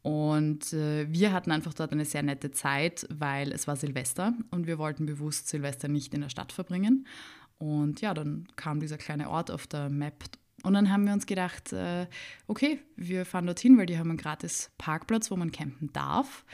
Und 0.03 0.73
äh, 0.73 1.07
wir 1.09 1.33
hatten 1.33 1.53
einfach 1.53 1.75
dort 1.75 1.93
eine 1.93 2.05
sehr 2.05 2.23
nette 2.25 2.51
Zeit, 2.51 3.07
weil 3.11 3.53
es 3.53 3.69
war 3.69 3.77
Silvester 3.77 4.35
und 4.51 4.67
wir 4.67 4.79
wollten 4.79 5.07
bewusst 5.07 5.49
Silvester 5.49 5.87
nicht 5.87 6.15
in 6.15 6.21
der 6.21 6.29
Stadt 6.31 6.53
verbringen. 6.53 7.07
Und 7.59 8.01
ja, 8.01 8.15
dann 8.15 8.49
kam 8.57 8.81
dieser 8.81 8.99
kleine 8.99 9.31
Ort 9.31 9.51
auf 9.51 9.67
der 9.67 9.89
Map. 9.89 10.25
Und 10.63 10.75
dann 10.75 10.91
haben 10.91 11.07
wir 11.07 11.13
uns 11.13 11.27
gedacht, 11.27 11.73
äh, 11.73 12.07
okay, 12.49 12.81
wir 12.97 13.25
fahren 13.25 13.47
dorthin, 13.47 13.79
weil 13.79 13.87
die 13.87 13.99
haben 13.99 14.11
einen 14.11 14.19
gratis 14.19 14.71
Parkplatz, 14.79 15.31
wo 15.31 15.37
man 15.37 15.53
campen 15.53 15.93
darf. 15.93 16.45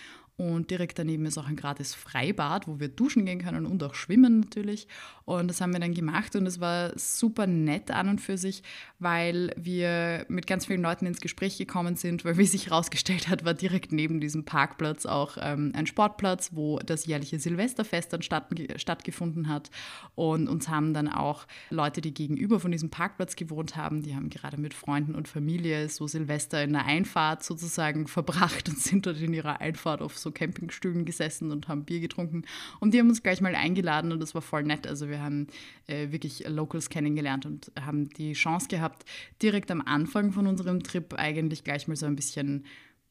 Und 0.43 0.73
direkt 0.73 0.99
daneben 0.99 1.25
ist 1.27 1.39
auch 1.39 1.47
ein 1.47 1.55
gratis 1.55 1.95
Freibad, 1.95 2.67
wo 2.67 2.81
wir 2.81 2.89
duschen 2.89 3.27
gehen 3.27 3.41
können 3.45 3.65
und 3.65 3.81
auch 3.85 3.95
schwimmen 3.95 4.41
natürlich. 4.41 4.89
Und 5.25 5.47
das 5.47 5.61
haben 5.61 5.73
wir 5.73 5.79
dann 5.79 5.95
gemacht 5.95 6.35
und 6.35 6.47
es 6.47 6.59
war 6.59 6.99
super 6.99 7.47
nett 7.47 7.93
an 7.93 8.09
und 8.09 8.21
für 8.21 8.37
sich, 8.37 8.65
weil 8.99 9.53
wir 9.57 10.27
mit 10.29 10.49
ganz 10.49 10.67
vielen 10.67 10.83
Leuten 10.83 11.07
ins 11.07 11.21
Gespräch 11.21 11.59
gekommen 11.59 11.95
sind, 11.95 12.25
weil 12.25 12.39
wie 12.39 12.47
sich 12.47 12.67
herausgestellt 12.67 13.29
hat, 13.29 13.45
war 13.45 13.55
direkt 13.55 13.93
neben 13.93 14.21
diesem 14.21 14.45
Parkplatz 14.45 15.07
auch 15.07 15.39
ähm, 15.41 15.71
ein 15.77 15.87
Sportplatz, 15.87 16.51
wo 16.55 16.81
das 16.81 17.07
jährliche 17.07 17.39
Silvesterfest 17.39 18.13
dann 18.13 18.23
statt, 18.23 18.47
stattgefunden 18.75 19.49
hat. 19.49 19.71
Und 20.17 20.49
uns 20.49 20.69
haben 20.69 20.93
dann 20.93 21.07
auch 21.07 21.47
Leute, 21.71 22.01
die 22.01 22.13
gegenüber 22.13 22.59
von 22.59 22.73
diesem 22.73 22.91
Parkplatz 22.91 23.37
gewohnt 23.37 23.77
haben, 23.77 24.03
die 24.03 24.17
haben 24.17 24.29
gerade 24.29 24.57
mit 24.57 24.75
Freunden 24.75 25.15
und 25.15 25.29
Familie 25.29 25.89
so 25.89 26.09
Silvester 26.09 26.65
in 26.65 26.73
der 26.73 26.85
Einfahrt 26.85 27.45
sozusagen 27.45 28.07
verbracht 28.09 28.69
und 28.69 28.81
sind 28.81 29.07
dort 29.07 29.21
in 29.21 29.33
ihrer 29.33 29.61
Einfahrt 29.61 30.03
auf 30.03 30.19
so 30.19 30.32
Campingstühlen 30.33 31.05
gesessen 31.05 31.51
und 31.51 31.69
haben 31.69 31.85
Bier 31.85 32.01
getrunken. 32.01 32.45
Und 32.81 32.95
die 32.95 32.99
haben 32.99 33.09
uns 33.09 33.23
gleich 33.23 33.41
mal 33.41 33.55
eingeladen 33.55 34.13
und 34.13 34.21
das 34.21 34.35
war 34.35 34.43
voll 34.43 34.65
nett. 34.65 34.87
Also 34.87 35.09
wir 35.09 35.23
haben 35.23 35.47
äh, 35.87 36.11
wirklich 36.11 36.45
Locals 36.49 36.89
kennengelernt 36.89 37.47
und 37.47 37.73
haben 37.81 38.09
die 38.09 38.33
Chance 38.33 38.69
gehabt, 38.69 39.05
direkt 39.41 39.71
am 39.71 39.81
Anfang 39.81 40.33
von 40.33 40.47
unserem 40.47 40.83
Trip 40.83 41.15
eigentlich 41.15 41.65
gleich 41.65 41.89
mal 41.89 41.97
so 41.97 42.07
ein 42.07 42.17
bisschen 42.17 42.65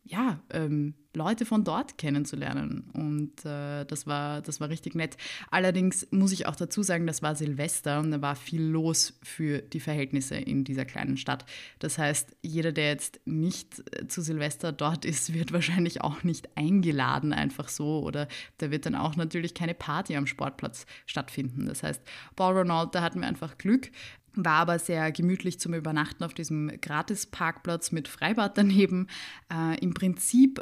ja, 0.04 0.40
ähm, 0.52 0.96
Leute 1.14 1.46
von 1.46 1.64
dort 1.64 1.98
kennenzulernen. 1.98 2.90
Und 2.94 3.46
äh, 3.46 3.86
das, 3.86 4.08
war, 4.08 4.42
das 4.42 4.62
war 4.62 4.70
richtig 4.70 4.96
nett. 4.96 5.18
Allerdings 5.50 6.08
muss 6.12 6.32
ich 6.32 6.48
auch 6.48 6.56
dazu 6.56 6.84
sagen, 6.84 7.06
das 7.06 7.22
war 7.22 7.36
Silvester 7.36 8.00
und 8.00 8.12
da 8.12 8.22
war 8.22 8.36
viel 8.36 8.64
los 8.64 9.20
für 9.22 9.62
die 9.62 9.80
Verhältnisse 9.80 10.36
in 10.36 10.64
dieser 10.64 10.86
kleinen 10.86 11.18
Stadt. 11.18 11.46
Das 11.80 11.98
heißt, 11.98 12.36
jeder, 12.42 12.72
der 12.72 12.90
jetzt 12.90 13.20
nicht 13.26 13.84
äh, 13.96 14.08
zu 14.08 14.22
Silvester 14.22 14.72
dort 14.72 15.06
ist, 15.06 15.34
wird 15.34 15.52
wahrscheinlich 15.54 16.02
auch 16.02 16.24
nicht 16.24 16.58
eingeladen 16.58 17.34
einfach 17.34 17.68
so 17.68 18.02
oder 18.02 18.28
da 18.58 18.72
wird 18.72 18.86
dann 18.86 18.96
auch 18.96 19.16
natürlich 19.16 19.54
keine 19.54 19.74
Party 19.74 20.16
am 20.16 20.28
Sportplatz 20.28 20.86
stattfinden. 21.06 21.66
Das 21.66 21.84
heißt, 21.84 22.02
Paul 22.36 22.58
Ronald, 22.58 22.96
da 22.96 23.02
hatten 23.02 23.20
wir 23.20 23.28
einfach 23.28 23.58
Glück. 23.58 23.92
War 24.36 24.54
aber 24.54 24.80
sehr 24.80 25.12
gemütlich 25.12 25.60
zum 25.60 25.74
Übernachten 25.74 26.24
auf 26.24 26.34
diesem 26.34 26.72
Gratis-Parkplatz 26.82 27.92
mit 27.92 28.08
Freibad 28.08 28.58
daneben. 28.58 29.08
Äh, 29.52 29.80
Im 29.80 29.94
Prinzip 29.94 30.62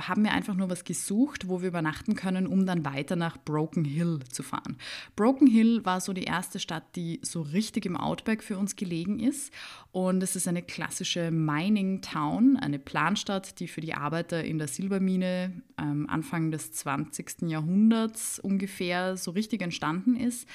haben 0.00 0.24
wir 0.24 0.32
einfach 0.32 0.54
nur 0.54 0.70
was 0.70 0.84
gesucht, 0.84 1.48
wo 1.48 1.60
wir 1.60 1.68
übernachten 1.68 2.14
können, 2.14 2.46
um 2.46 2.66
dann 2.66 2.84
weiter 2.84 3.16
nach 3.16 3.36
Broken 3.36 3.84
Hill 3.84 4.20
zu 4.30 4.42
fahren. 4.42 4.76
Broken 5.16 5.46
Hill 5.46 5.84
war 5.84 6.00
so 6.00 6.12
die 6.12 6.24
erste 6.24 6.58
Stadt, 6.58 6.96
die 6.96 7.20
so 7.22 7.42
richtig 7.42 7.86
im 7.86 7.96
Outback 7.96 8.42
für 8.42 8.58
uns 8.58 8.76
gelegen 8.76 9.20
ist. 9.20 9.52
Und 9.92 10.22
es 10.22 10.36
ist 10.36 10.48
eine 10.48 10.62
klassische 10.62 11.30
Mining 11.30 12.00
Town, 12.00 12.56
eine 12.56 12.78
Planstadt, 12.78 13.58
die 13.60 13.68
für 13.68 13.80
die 13.80 13.94
Arbeiter 13.94 14.44
in 14.44 14.58
der 14.58 14.68
Silbermine 14.68 15.62
ähm, 15.78 16.08
Anfang 16.08 16.50
des 16.50 16.72
20. 16.72 17.42
Jahrhunderts 17.42 18.38
ungefähr 18.38 19.16
so 19.16 19.32
richtig 19.32 19.62
entstanden 19.62 20.16
ist. 20.16 20.48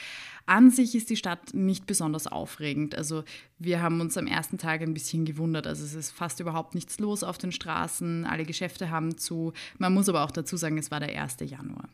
An 0.48 0.70
sich 0.70 0.94
ist 0.94 1.10
die 1.10 1.16
Stadt 1.16 1.54
nicht 1.54 1.88
besonders 1.88 2.28
aufregend. 2.56 2.96
Also 2.96 3.24
wir 3.60 3.82
haben 3.82 4.02
uns 4.02 4.18
am 4.18 4.28
ersten 4.28 4.58
Tag 4.58 4.82
ein 4.82 4.94
bisschen 4.94 5.26
gewundert. 5.26 5.68
Also 5.68 5.84
es 5.84 5.94
ist 5.94 6.12
fast 6.12 6.40
überhaupt 6.40 6.76
nichts 6.76 7.00
los 7.00 7.24
auf 7.24 7.38
den 7.38 7.52
Straßen, 7.52 8.26
alle 8.26 8.46
Geschäfte 8.46 8.90
haben 8.90 9.18
zu. 9.18 9.54
Man 9.78 9.94
muss 9.94 10.10
aber 10.10 10.24
auch 10.24 10.32
dazu 10.32 10.58
sagen, 10.58 10.78
es 10.78 10.92
war 10.92 11.00
der 11.00 11.22
1. 11.22 11.38
Januar. 11.42 11.90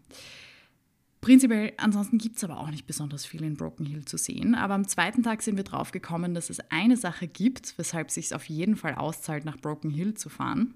Prinzipiell, 1.21 1.73
ansonsten 1.77 2.17
gibt 2.17 2.37
es 2.37 2.43
aber 2.43 2.59
auch 2.59 2.71
nicht 2.71 2.87
besonders 2.87 3.27
viel 3.27 3.43
in 3.43 3.55
Broken 3.55 3.85
Hill 3.85 4.05
zu 4.05 4.17
sehen. 4.17 4.55
Aber 4.55 4.73
am 4.73 4.87
zweiten 4.87 5.21
Tag 5.21 5.43
sind 5.43 5.55
wir 5.55 5.63
drauf 5.63 5.91
gekommen, 5.91 6.33
dass 6.33 6.49
es 6.49 6.59
eine 6.71 6.97
Sache 6.97 7.27
gibt, 7.27 7.77
weshalb 7.77 8.07
es 8.07 8.15
sich 8.15 8.33
auf 8.33 8.45
jeden 8.45 8.75
Fall 8.75 8.95
auszahlt, 8.95 9.45
nach 9.45 9.57
Broken 9.57 9.91
Hill 9.91 10.15
zu 10.15 10.29
fahren. 10.29 10.73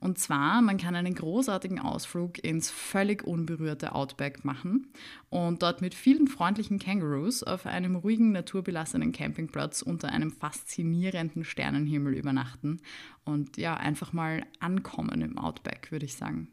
Und 0.00 0.18
zwar, 0.18 0.62
man 0.62 0.78
kann 0.78 0.94
einen 0.94 1.14
großartigen 1.14 1.78
Ausflug 1.78 2.42
ins 2.42 2.70
völlig 2.70 3.22
unberührte 3.22 3.94
Outback 3.94 4.46
machen 4.46 4.88
und 5.28 5.62
dort 5.62 5.82
mit 5.82 5.94
vielen 5.94 6.26
freundlichen 6.26 6.78
Kangaroos 6.78 7.42
auf 7.42 7.66
einem 7.66 7.96
ruhigen, 7.96 8.32
naturbelassenen 8.32 9.12
Campingplatz 9.12 9.82
unter 9.82 10.08
einem 10.08 10.30
faszinierenden 10.30 11.44
Sternenhimmel 11.44 12.14
übernachten 12.14 12.80
und 13.24 13.58
ja, 13.58 13.74
einfach 13.74 14.14
mal 14.14 14.46
ankommen 14.58 15.20
im 15.20 15.36
Outback, 15.36 15.92
würde 15.92 16.06
ich 16.06 16.14
sagen. 16.14 16.48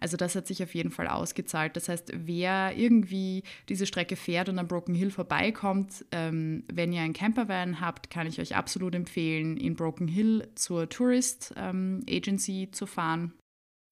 Also 0.00 0.16
das 0.16 0.36
hat 0.36 0.46
sich 0.46 0.62
auf 0.62 0.74
jeden 0.74 0.90
Fall 0.90 1.08
ausgezahlt. 1.08 1.76
Das 1.76 1.88
heißt, 1.88 2.12
wer 2.14 2.76
irgendwie 2.76 3.42
diese 3.68 3.86
Strecke 3.86 4.16
fährt 4.16 4.48
und 4.48 4.58
an 4.58 4.68
Broken 4.68 4.94
Hill 4.94 5.10
vorbeikommt, 5.10 6.04
ähm, 6.12 6.62
wenn 6.72 6.92
ihr 6.92 7.02
einen 7.02 7.12
Campervan 7.12 7.80
habt, 7.80 8.08
kann 8.10 8.26
ich 8.26 8.40
euch 8.40 8.54
absolut 8.54 8.94
empfehlen, 8.94 9.56
in 9.56 9.74
Broken 9.74 10.08
Hill 10.08 10.48
zur 10.54 10.88
Tourist 10.88 11.52
ähm, 11.56 12.04
Agency 12.08 12.68
zu 12.78 12.86
fahren 12.86 13.34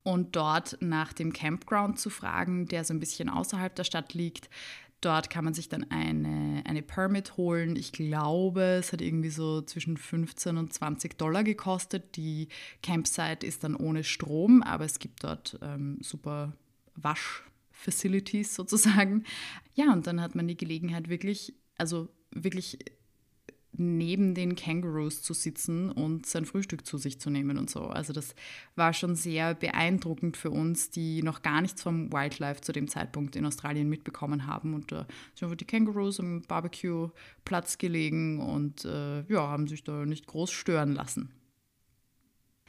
und 0.07 0.37
dort 0.37 0.78
nach 0.81 1.12
dem 1.12 1.33
Campground 1.33 1.99
zu 1.99 2.11
fragen, 2.11 2.66
der 2.66 2.85
so 2.85 2.95
ein 2.95 3.00
bisschen 3.00 3.28
außerhalb 3.28 3.75
der 3.75 3.85
Stadt 3.85 4.14
liegt. 4.14 4.49
Dort 5.00 5.28
kann 5.28 5.45
man 5.45 5.52
sich 5.52 5.69
dann 5.69 5.90
eine, 5.90 6.62
eine 6.64 6.81
Permit 6.81 7.37
holen. 7.37 7.76
Ich 7.76 7.93
glaube, 7.93 8.62
es 8.62 8.93
hat 8.93 9.02
irgendwie 9.02 9.31
so 9.31 9.61
zwischen 9.62 9.97
15 9.97 10.57
und 10.57 10.73
20 10.73 11.19
Dollar 11.19 11.45
gekostet. 11.45 12.16
Die 12.16 12.49
Campsite 12.83 13.45
ist 13.45 13.64
dann 13.64 13.75
ohne 13.75 14.05
Strom, 14.05 14.62
aber 14.62 14.85
es 14.85 14.99
gibt 14.99 15.25
dort 15.25 15.59
ähm, 15.61 15.99
super 16.00 16.55
Waschfacilities 16.95 18.55
sozusagen. 18.55 19.25
Ja, 19.75 19.93
und 19.93 20.07
dann 20.07 20.21
hat 20.21 20.35
man 20.35 20.49
die 20.49 20.57
Gelegenheit 20.57 21.09
wirklich, 21.09 21.52
also 21.76 22.09
wirklich 22.31 22.78
neben 23.78 24.35
den 24.35 24.56
Kangaroos 24.56 25.23
zu 25.23 25.35
sitzen 25.35 25.90
und 25.90 26.26
sein 26.26 26.45
Frühstück 26.45 26.87
zu 26.87 26.99
sich 26.99 27.21
zu 27.21 27.30
nehmen 27.30 27.59
und 27.59 27.71
so. 27.71 27.83
Also 27.83 28.12
das 28.12 28.35
war 28.75 28.92
schon 28.92 29.14
sehr 29.14 29.54
beeindruckend 29.54 30.37
für 30.37 30.50
uns, 30.50 30.90
die 30.90 31.23
noch 31.23 31.42
gar 31.42 31.61
nichts 31.61 31.83
vom 31.83 32.12
Wildlife 32.12 32.61
zu 32.61 32.73
dem 32.73 32.88
Zeitpunkt 32.88 33.37
in 33.37 33.47
Australien 33.47 33.88
mitbekommen 33.88 34.47
haben. 34.47 34.75
Und 34.75 34.92
da 34.92 35.06
sind 35.35 35.47
einfach 35.47 35.56
die 35.56 35.64
Kangaroos 35.64 36.21
am 36.21 36.42
Barbecue-Platz 36.42 37.78
gelegen 37.78 38.40
und 38.40 38.85
äh, 38.85 39.23
ja, 39.28 39.49
haben 39.49 39.66
sich 39.66 39.85
da 39.85 40.04
nicht 40.06 40.26
groß 40.26 40.50
stören 40.50 40.92
lassen. 40.92 41.30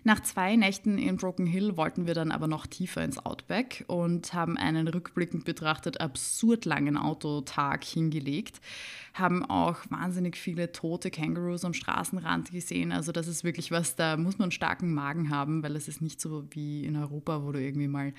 Nach 0.03 0.21
zwei 0.21 0.55
Nächten 0.55 0.97
in 0.97 1.17
Broken 1.17 1.45
Hill 1.45 1.75
wollten 1.75 2.07
wir 2.07 2.13
dann 2.13 2.31
aber 2.31 2.47
noch 2.47 2.65
tiefer 2.65 3.03
ins 3.03 3.17
Outback 3.17 3.83
und 3.87 4.33
haben 4.33 4.57
einen 4.57 4.87
rückblickend 4.87 5.43
betrachtet 5.43 5.99
absurd 5.99 6.65
langen 6.65 6.95
Autotag 6.95 7.83
hingelegt. 7.83 8.61
Haben 9.13 9.43
auch 9.43 9.79
wahnsinnig 9.89 10.37
viele 10.37 10.71
tote 10.71 11.11
Kangaroos 11.11 11.65
am 11.65 11.73
Straßenrand 11.73 12.51
gesehen. 12.51 12.91
Also 12.91 13.11
das 13.11 13.27
ist 13.27 13.43
wirklich 13.43 13.71
was, 13.71 13.95
da 13.95 14.15
muss 14.15 14.37
man 14.37 14.45
einen 14.45 14.51
starken 14.51 14.93
Magen 14.93 15.29
haben, 15.29 15.61
weil 15.61 15.75
es 15.75 15.87
ist 15.87 16.01
nicht 16.01 16.21
so 16.21 16.45
wie 16.51 16.85
in 16.85 16.95
Europa, 16.95 17.43
wo 17.43 17.51
du 17.51 17.61
irgendwie 17.61 17.87
mal 17.87 18.13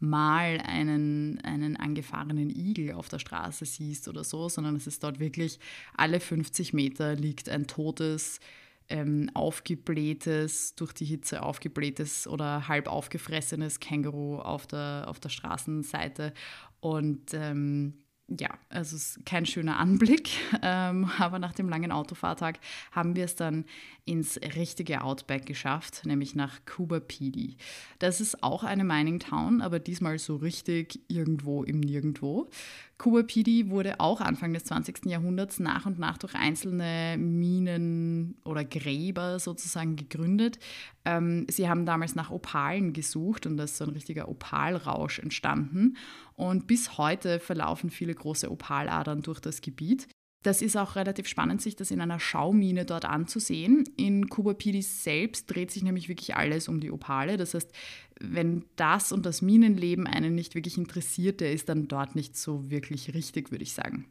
mal 0.00 0.60
einen, 0.64 1.40
einen 1.42 1.76
angefahrenen 1.76 2.50
Igel 2.50 2.92
auf 2.92 3.08
der 3.08 3.18
Straße 3.18 3.64
siehst 3.64 4.08
oder 4.08 4.24
so, 4.24 4.48
sondern 4.48 4.76
es 4.76 4.86
ist 4.86 5.02
dort 5.02 5.20
wirklich 5.20 5.58
alle 5.96 6.20
50 6.20 6.72
Meter 6.72 7.14
liegt 7.14 7.48
ein 7.48 7.66
totes 7.66 8.40
ähm, 8.88 9.30
aufgeblähtes, 9.34 10.74
durch 10.74 10.92
die 10.92 11.04
Hitze 11.04 11.42
aufgeblähtes 11.42 12.26
oder 12.26 12.68
halb 12.68 12.88
aufgefressenes 12.88 13.80
Känguru 13.80 14.38
auf 14.38 14.66
der, 14.66 15.04
auf 15.08 15.20
der 15.20 15.30
Straßenseite. 15.30 16.32
Und 16.80 17.32
ähm, 17.34 17.94
ja, 18.28 18.48
also 18.70 18.96
es 18.96 19.16
ist 19.16 19.26
kein 19.26 19.44
schöner 19.44 19.78
Anblick, 19.78 20.30
ähm, 20.62 21.10
aber 21.18 21.38
nach 21.38 21.52
dem 21.52 21.68
langen 21.68 21.92
Autofahrtag 21.92 22.58
haben 22.90 23.16
wir 23.16 23.24
es 23.24 23.36
dann 23.36 23.66
ins 24.06 24.38
richtige 24.38 25.02
Outback 25.02 25.46
geschafft, 25.46 26.06
nämlich 26.06 26.34
nach 26.34 26.64
Cuba 26.64 27.00
Pedy. 27.00 27.56
Das 27.98 28.20
ist 28.20 28.42
auch 28.42 28.64
eine 28.64 28.84
Mining 28.84 29.18
Town, 29.18 29.60
aber 29.60 29.78
diesmal 29.78 30.18
so 30.18 30.36
richtig 30.36 31.00
irgendwo 31.08 31.64
im 31.64 31.80
Nirgendwo. 31.80 32.50
Cuba 32.96 33.22
Pedy 33.22 33.70
wurde 33.70 34.00
auch 34.00 34.20
Anfang 34.20 34.54
des 34.54 34.64
20. 34.64 35.06
Jahrhunderts 35.06 35.60
nach 35.60 35.84
und 35.84 35.98
nach 35.98 36.16
durch 36.16 36.34
einzelne 36.34 37.16
Minen 37.18 38.13
oder 38.44 38.64
Gräber 38.64 39.38
sozusagen 39.38 39.96
gegründet. 39.96 40.58
Ähm, 41.04 41.46
sie 41.50 41.68
haben 41.68 41.86
damals 41.86 42.14
nach 42.14 42.30
Opalen 42.30 42.92
gesucht 42.92 43.46
und 43.46 43.56
da 43.56 43.64
ist 43.64 43.76
so 43.76 43.84
ein 43.84 43.90
richtiger 43.90 44.28
Opalrausch 44.28 45.18
entstanden. 45.18 45.96
Und 46.34 46.66
bis 46.66 46.98
heute 46.98 47.40
verlaufen 47.40 47.90
viele 47.90 48.14
große 48.14 48.50
Opaladern 48.50 49.22
durch 49.22 49.40
das 49.40 49.60
Gebiet. 49.60 50.08
Das 50.44 50.60
ist 50.60 50.76
auch 50.76 50.94
relativ 50.94 51.26
spannend, 51.26 51.62
sich 51.62 51.74
das 51.74 51.90
in 51.90 52.02
einer 52.02 52.20
Schaumine 52.20 52.84
dort 52.84 53.06
anzusehen. 53.06 53.84
In 53.96 54.28
Kubapidis 54.28 55.02
selbst 55.02 55.46
dreht 55.46 55.70
sich 55.70 55.82
nämlich 55.82 56.10
wirklich 56.10 56.36
alles 56.36 56.68
um 56.68 56.80
die 56.80 56.90
Opale. 56.90 57.38
Das 57.38 57.54
heißt, 57.54 57.72
wenn 58.20 58.66
das 58.76 59.10
und 59.10 59.24
das 59.24 59.40
Minenleben 59.40 60.06
einen 60.06 60.34
nicht 60.34 60.54
wirklich 60.54 60.76
interessiert, 60.76 61.40
der 61.40 61.52
ist 61.52 61.70
dann 61.70 61.88
dort 61.88 62.14
nicht 62.14 62.36
so 62.36 62.70
wirklich 62.70 63.14
richtig, 63.14 63.52
würde 63.52 63.64
ich 63.64 63.72
sagen. 63.72 64.04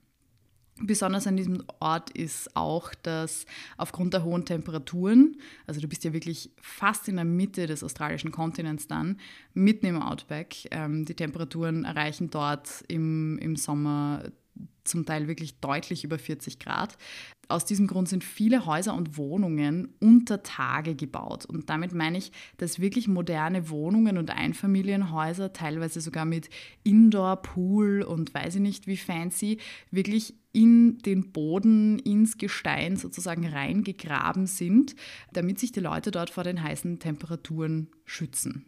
Besonders 0.80 1.28
an 1.28 1.38
diesem 1.38 1.64
Ort 1.80 2.10
ist 2.12 2.56
auch, 2.56 2.96
dass 3.04 3.46
aufgrund 3.78 4.14
der 4.14 4.24
hohen 4.24 4.44
Temperaturen, 4.44 5.38
also 5.68 5.80
du 5.80 5.88
bist 5.88 6.04
ja 6.04 6.14
wirklich 6.14 6.52
fast 6.60 7.08
in 7.08 7.16
der 7.16 7.26
Mitte 7.26 7.68
des 7.68 7.84
australischen 7.84 8.32
Kontinents 8.32 8.88
dann, 8.88 9.20
mitten 9.54 9.86
im 9.86 10.02
Outback, 10.02 10.68
ähm, 10.72 11.06
die 11.06 11.14
Temperaturen 11.14 11.86
erreichen 11.86 12.32
dort 12.32 12.84
im, 12.88 13.38
im 13.38 13.56
Sommer 13.56 14.24
zum 14.84 15.06
Teil 15.06 15.28
wirklich 15.28 15.60
deutlich 15.60 16.04
über 16.04 16.20
40 16.20 16.60
Grad. 16.60 16.98
Aus 17.50 17.66
diesem 17.66 17.88
Grund 17.88 18.10
sind 18.10 18.24
viele 18.24 18.66
Häuser 18.66 18.96
und 18.96 19.18
Wohnungen 19.18 19.94
unter 20.00 20.44
Tage 20.44 20.96
gebaut. 20.96 21.46
Und 21.46 21.70
damit 21.70 21.94
meine 21.94 22.18
ich, 22.18 22.32
dass 22.58 22.80
wirklich 22.80 23.08
moderne 23.08 23.70
Wohnungen 23.70 24.18
und 24.18 24.32
Einfamilienhäuser, 24.32 25.54
teilweise 25.54 26.02
sogar 26.02 26.26
mit 26.26 26.50
Indoor-Pool 26.84 28.02
und 28.04 28.34
weiß 28.34 28.56
ich 28.56 28.62
nicht 28.62 28.88
wie 28.88 28.98
fancy, 28.98 29.60
wirklich 29.92 30.36
in 30.54 31.00
den 31.00 31.32
Boden, 31.32 32.00
ins 32.00 32.38
Gestein 32.38 32.96
sozusagen 32.96 33.46
reingegraben 33.48 34.48
sind, 34.48 34.96
damit 35.34 35.60
sich 35.60 35.72
die 35.72 35.80
Leute 35.80 36.12
dort 36.12 36.30
vor 36.30 36.44
den 36.44 36.62
heißen 36.62 37.00
Temperaturen 37.00 37.90
schützen. 38.06 38.66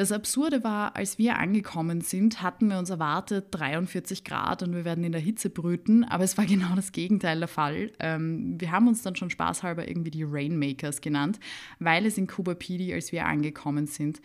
Das 0.00 0.12
Absurde 0.12 0.64
war, 0.64 0.96
als 0.96 1.18
wir 1.18 1.38
angekommen 1.38 2.00
sind, 2.00 2.40
hatten 2.40 2.70
wir 2.70 2.78
uns 2.78 2.88
erwartet 2.88 3.48
43 3.50 4.24
Grad 4.24 4.62
und 4.62 4.74
wir 4.74 4.86
werden 4.86 5.04
in 5.04 5.12
der 5.12 5.20
Hitze 5.20 5.50
brüten, 5.50 6.04
aber 6.04 6.24
es 6.24 6.38
war 6.38 6.46
genau 6.46 6.74
das 6.74 6.92
Gegenteil 6.92 7.38
der 7.38 7.48
Fall. 7.48 7.92
Ähm, 7.98 8.58
wir 8.58 8.70
haben 8.70 8.88
uns 8.88 9.02
dann 9.02 9.14
schon 9.14 9.28
spaßhalber 9.28 9.86
irgendwie 9.86 10.10
die 10.10 10.22
Rainmakers 10.22 11.02
genannt, 11.02 11.38
weil 11.80 12.06
es 12.06 12.16
in 12.16 12.26
Cuba 12.26 12.54
Pedy, 12.54 12.94
als 12.94 13.12
wir 13.12 13.26
angekommen 13.26 13.86
sind, 13.86 14.22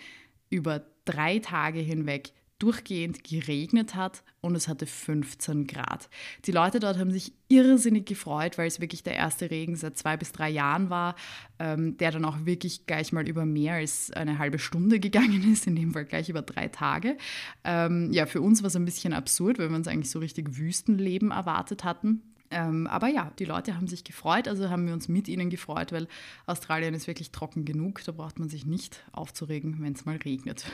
über 0.50 0.82
drei 1.03 1.39
Tage 1.39 1.79
hinweg 1.79 2.32
durchgehend 2.65 3.24
geregnet 3.24 3.93
hat 3.93 4.24
und 4.41 4.55
es 4.55 4.67
hatte 4.67 4.88
15 4.88 5.67
Grad. 5.67 6.10
Die 6.45 6.51
Leute 6.51 6.79
dort 6.79 6.98
haben 6.98 7.12
sich 7.12 7.31
irrsinnig 7.48 8.07
gefreut, 8.07 8.57
weil 8.57 8.67
es 8.67 8.81
wirklich 8.81 9.03
der 9.03 9.15
erste 9.15 9.51
Regen 9.51 9.75
seit 9.75 10.00
zwei 10.00 10.17
bis 10.17 10.31
drei 10.31 10.50
Jahren 10.50 10.89
war, 10.89 11.15
ähm, 11.60 11.95
der 11.98 12.10
dann 12.10 12.25
auch 12.25 12.43
wirklich 12.45 12.88
gleich 12.88 13.12
mal 13.12 13.29
über 13.29 13.45
mehr 13.45 13.75
als 13.75 14.10
eine 14.12 14.39
halbe 14.39 14.57
Stunde 14.57 15.00
gegangen 15.07 15.51
ist, 15.53 15.67
in 15.67 15.75
dem 15.75 15.91
Fall 15.93 16.05
gleich 16.05 16.27
über 16.27 16.41
drei 16.41 16.67
Tage. 16.67 17.17
Ähm, 17.63 18.12
ja, 18.12 18.25
für 18.25 18.41
uns 18.41 18.63
war 18.63 18.67
es 18.67 18.75
ein 18.75 18.86
bisschen 18.86 19.13
absurd, 19.13 19.60
weil 19.60 19.69
wir 19.69 19.75
uns 19.75 19.88
eigentlich 19.88 20.10
so 20.10 20.17
richtig 20.17 20.57
Wüstenleben 20.57 21.29
erwartet 21.29 21.84
hatten. 21.84 22.24
Ähm, 22.50 22.88
aber 22.88 23.10
ja, 23.10 23.31
die 23.38 23.45
Leute 23.45 23.75
haben 23.75 23.88
sich 23.88 24.03
gefreut, 24.03 24.48
also 24.48 24.72
haben 24.72 24.88
wir 24.88 24.93
uns 24.93 25.07
mit 25.07 25.27
ihnen 25.27 25.51
gefreut, 25.51 25.91
weil 25.91 26.07
Australien 26.48 26.95
ist 26.95 27.05
wirklich 27.05 27.31
trocken 27.31 27.63
genug, 27.63 28.03
da 28.05 28.12
braucht 28.12 28.39
man 28.39 28.50
sich 28.50 28.65
nicht 28.65 29.03
aufzuregen, 29.12 29.77
wenn 29.81 29.93
es 29.93 30.05
mal 30.05 30.17
regnet. 30.17 30.65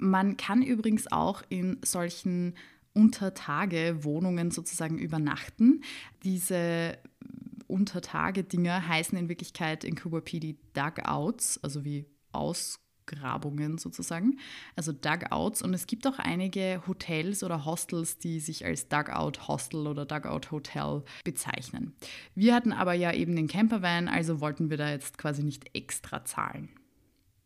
Man 0.00 0.36
kann 0.36 0.62
übrigens 0.62 1.10
auch 1.12 1.42
in 1.48 1.78
solchen 1.84 2.54
Untertage-Wohnungen 2.92 4.50
sozusagen 4.50 4.98
übernachten. 4.98 5.82
Diese 6.24 6.98
Untertage-Dinger 7.68 8.88
heißen 8.88 9.16
in 9.16 9.28
Wirklichkeit 9.28 9.84
in 9.84 9.94
Cuba 9.94 10.20
PD 10.20 10.56
Dugouts, 10.72 11.62
also 11.62 11.84
wie 11.84 12.06
Ausgrabungen 12.32 13.78
sozusagen, 13.78 14.38
also 14.74 14.92
Dugouts. 14.92 15.62
Und 15.62 15.72
es 15.72 15.86
gibt 15.86 16.06
auch 16.06 16.18
einige 16.18 16.82
Hotels 16.86 17.44
oder 17.44 17.64
Hostels, 17.64 18.18
die 18.18 18.40
sich 18.40 18.64
als 18.64 18.88
Dugout 18.88 19.46
Hostel 19.46 19.86
oder 19.86 20.04
Dugout 20.04 20.50
Hotel 20.50 21.02
bezeichnen. 21.24 21.94
Wir 22.34 22.54
hatten 22.54 22.72
aber 22.72 22.94
ja 22.94 23.12
eben 23.12 23.36
den 23.36 23.48
Campervan, 23.48 24.08
also 24.08 24.40
wollten 24.40 24.70
wir 24.70 24.76
da 24.76 24.90
jetzt 24.90 25.16
quasi 25.16 25.44
nicht 25.44 25.74
extra 25.74 26.24
zahlen. 26.24 26.70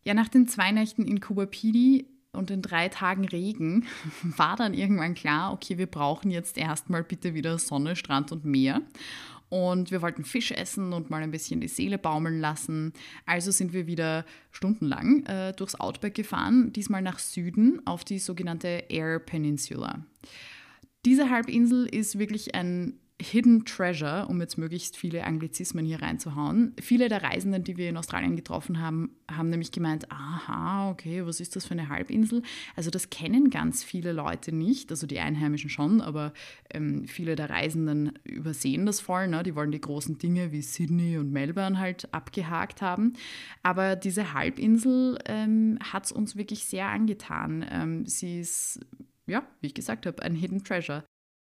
Ja, 0.04 0.14
nach 0.14 0.28
den 0.28 0.48
zwei 0.48 0.70
Nächten 0.70 1.06
in 1.06 1.20
Cuba 1.20 1.46
Pidi 1.46 2.13
und 2.34 2.50
in 2.50 2.62
drei 2.62 2.88
Tagen 2.88 3.24
Regen 3.24 3.86
war 4.22 4.56
dann 4.56 4.74
irgendwann 4.74 5.14
klar, 5.14 5.52
okay, 5.52 5.78
wir 5.78 5.86
brauchen 5.86 6.30
jetzt 6.30 6.58
erstmal 6.58 7.04
bitte 7.04 7.34
wieder 7.34 7.58
Sonne, 7.58 7.96
Strand 7.96 8.32
und 8.32 8.44
Meer. 8.44 8.82
Und 9.50 9.92
wir 9.92 10.02
wollten 10.02 10.24
Fisch 10.24 10.50
essen 10.50 10.92
und 10.92 11.10
mal 11.10 11.22
ein 11.22 11.30
bisschen 11.30 11.60
die 11.60 11.68
Seele 11.68 11.96
baumeln 11.96 12.40
lassen. 12.40 12.92
Also 13.24 13.52
sind 13.52 13.72
wir 13.72 13.86
wieder 13.86 14.24
stundenlang 14.50 15.24
äh, 15.26 15.52
durchs 15.52 15.76
Outback 15.76 16.14
gefahren, 16.14 16.72
diesmal 16.72 17.02
nach 17.02 17.20
Süden 17.20 17.80
auf 17.86 18.04
die 18.04 18.18
sogenannte 18.18 18.84
Air 18.88 19.20
Peninsula. 19.20 20.04
Diese 21.04 21.30
Halbinsel 21.30 21.86
ist 21.86 22.18
wirklich 22.18 22.54
ein 22.54 22.98
Hidden 23.24 23.64
Treasure, 23.64 24.26
um 24.28 24.40
jetzt 24.40 24.58
möglichst 24.58 24.96
viele 24.96 25.24
Anglizismen 25.24 25.84
hier 25.84 26.02
reinzuhauen. 26.02 26.74
Viele 26.80 27.08
der 27.08 27.22
Reisenden, 27.22 27.64
die 27.64 27.76
wir 27.76 27.88
in 27.88 27.96
Australien 27.96 28.36
getroffen 28.36 28.80
haben, 28.80 29.16
haben 29.30 29.50
nämlich 29.50 29.72
gemeint, 29.72 30.10
aha, 30.12 30.90
okay, 30.90 31.26
was 31.26 31.40
ist 31.40 31.56
das 31.56 31.64
für 31.66 31.72
eine 31.72 31.88
Halbinsel? 31.88 32.42
Also 32.76 32.90
das 32.90 33.10
kennen 33.10 33.50
ganz 33.50 33.82
viele 33.82 34.12
Leute 34.12 34.54
nicht, 34.54 34.90
also 34.90 35.06
die 35.06 35.18
Einheimischen 35.18 35.70
schon, 35.70 36.00
aber 36.00 36.32
ähm, 36.72 37.06
viele 37.08 37.34
der 37.34 37.50
Reisenden 37.50 38.12
übersehen 38.24 38.86
das 38.86 39.00
voll. 39.00 39.28
Ne? 39.28 39.42
Die 39.42 39.54
wollen 39.54 39.72
die 39.72 39.80
großen 39.80 40.18
Dinge 40.18 40.52
wie 40.52 40.62
Sydney 40.62 41.18
und 41.18 41.32
Melbourne 41.32 41.78
halt 41.78 42.12
abgehakt 42.12 42.82
haben. 42.82 43.14
Aber 43.62 43.96
diese 43.96 44.34
Halbinsel 44.34 45.18
ähm, 45.24 45.78
hat 45.82 46.06
es 46.06 46.12
uns 46.12 46.36
wirklich 46.36 46.64
sehr 46.64 46.88
angetan. 46.88 47.64
Ähm, 47.70 48.06
sie 48.06 48.40
ist 48.40 48.80
ja, 49.26 49.42
wie 49.60 49.68
ich 49.68 49.74
gesagt 49.74 50.06
habe, 50.06 50.22
ein 50.22 50.34
Hidden 50.34 50.64
Treasure. 50.64 51.04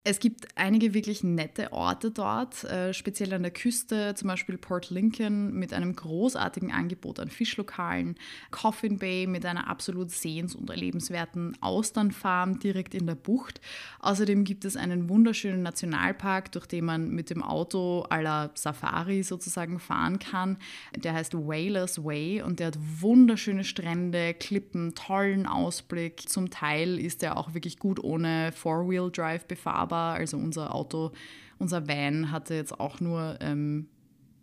Es 0.10 0.22
gibt 0.22 0.48
einige 0.56 0.94
wirklich 0.94 1.22
nette 1.22 1.74
Orte 1.74 2.12
dort, 2.12 2.63
äh, 2.63 2.94
speziell 2.94 3.34
an 3.34 3.42
der 3.42 3.51
Küste, 3.51 4.16
zum 4.16 4.30
Beispiel 4.30 4.58
Port 4.58 4.89
Lincoln 4.89 5.54
mit 5.54 5.74
einem 5.74 5.94
großartigen 5.94 6.72
Angebot 6.72 7.20
an 7.20 7.30
Fischlokalen, 7.30 8.16
Coffin 8.50 9.00
Bay 9.00 9.27
mit 9.27 9.46
einer 9.46 9.68
absolut 9.68 10.12
sehens- 10.12 10.56
und 10.56 10.70
erlebenswerten 10.70 11.58
Austernfarm 11.60 12.60
direkt 12.60 12.96
in 12.96 13.06
der 13.06 13.16
Bucht. 13.16 13.60
Außerdem 14.00 14.46
gibt 14.46 14.63
es 14.63 14.77
einen 14.77 15.10
wunderschönen 15.10 15.62
Nationalpark, 15.62 16.54
durch 16.54 16.68
den 16.68 16.86
man 16.86 17.10
mit 17.10 17.30
dem 17.30 17.44
Auto 17.44 18.06
à 18.10 18.22
la 18.22 18.51
Safari 18.54 19.24
sozusagen 19.24 19.77
fahren 19.77 20.20
kann. 20.20 20.58
Der 20.96 21.16
heißt 21.16 21.34
Whalers 21.34 22.01
Way 22.01 22.44
und 22.44 22.62
der 22.62 22.68
hat 22.68 22.77
wunderschöne 23.01 23.66
Strände, 23.66 24.34
Klippen, 24.36 24.96
tollen 24.96 25.48
Ausblick. 25.48 26.30
Zum 26.30 26.50
Teil 26.50 26.98
ist 26.98 27.24
er 27.24 27.36
auch 27.36 27.54
wirklich 27.54 27.77
gut 27.77 28.01
ohne 28.01 28.54
Four-Wheel-Drive 28.54 29.48
befahrbar 29.48 29.87
war. 29.91 30.15
Also 30.15 30.38
unser 30.38 30.74
Auto, 30.74 31.12
unser 31.60 31.88
Van 31.88 32.32
hatte 32.32 32.53
jetzt 32.53 32.79
auch 32.79 33.00
nur, 33.00 33.38
ähm, 33.41 33.88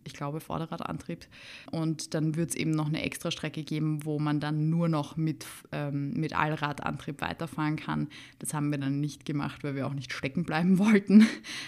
ich 0.07 0.13
glaube, 0.13 0.41
Vorderradantrieb. 0.41 1.27
Und 1.71 2.15
dann 2.15 2.37
wird 2.37 2.51
es 2.51 2.57
eben 2.57 2.71
noch 2.71 2.87
eine 2.87 3.03
extra 3.03 3.31
Strecke 3.31 3.63
geben, 3.63 4.05
wo 4.05 4.19
man 4.19 4.41
dann 4.41 4.69
nur 4.69 4.89
noch 4.89 5.17
mit, 5.17 5.47
ähm, 5.73 6.13
mit 6.13 6.37
Allradantrieb 6.37 7.21
weiterfahren 7.21 7.77
kann. 7.77 8.09
Das 8.39 8.55
haben 8.55 8.71
wir 8.71 8.79
dann 8.79 9.01
nicht 9.01 9.25
gemacht, 9.25 9.65
weil 9.65 9.75
wir 9.75 9.87
auch 9.87 9.95
nicht 9.95 10.13
stecken 10.13 10.45
bleiben 10.45 10.79
wollten. 10.79 11.27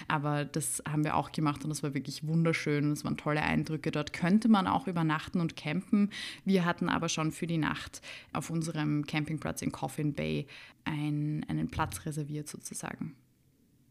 Aber 0.09 0.45
das 0.45 0.83
haben 0.89 1.05
wir 1.05 1.17
auch 1.17 1.33
gemacht 1.33 1.65
und 1.65 1.71
das 1.71 1.83
war 1.83 1.95
wirklich 1.95 2.27
wunderschön. 2.27 2.93
Es 2.93 3.05
waren 3.05 3.17
tolle 3.17 3.43
Eindrücke. 3.43 3.91
Dort 3.91 4.13
könnte 4.13 4.49
man 4.49 4.67
auch 4.67 4.87
übernachten 4.87 5.41
und 5.41 5.57
campen. 5.57 6.11
Wir 6.45 6.65
hatten 6.65 6.89
aber 6.89 7.09
schon 7.09 7.33
für 7.33 7.47
die 7.47 7.59
Nacht 7.59 8.03
auf 8.33 8.51
unserem 8.51 9.07
Campingplatz 9.07 9.63
in 9.63 9.73
Coffin 9.73 10.13
Bay 10.13 10.47
ein, 10.85 11.45
einen 11.49 11.69
Platz 11.69 12.05
reserviert 12.07 12.49
sozusagen. 12.49 13.17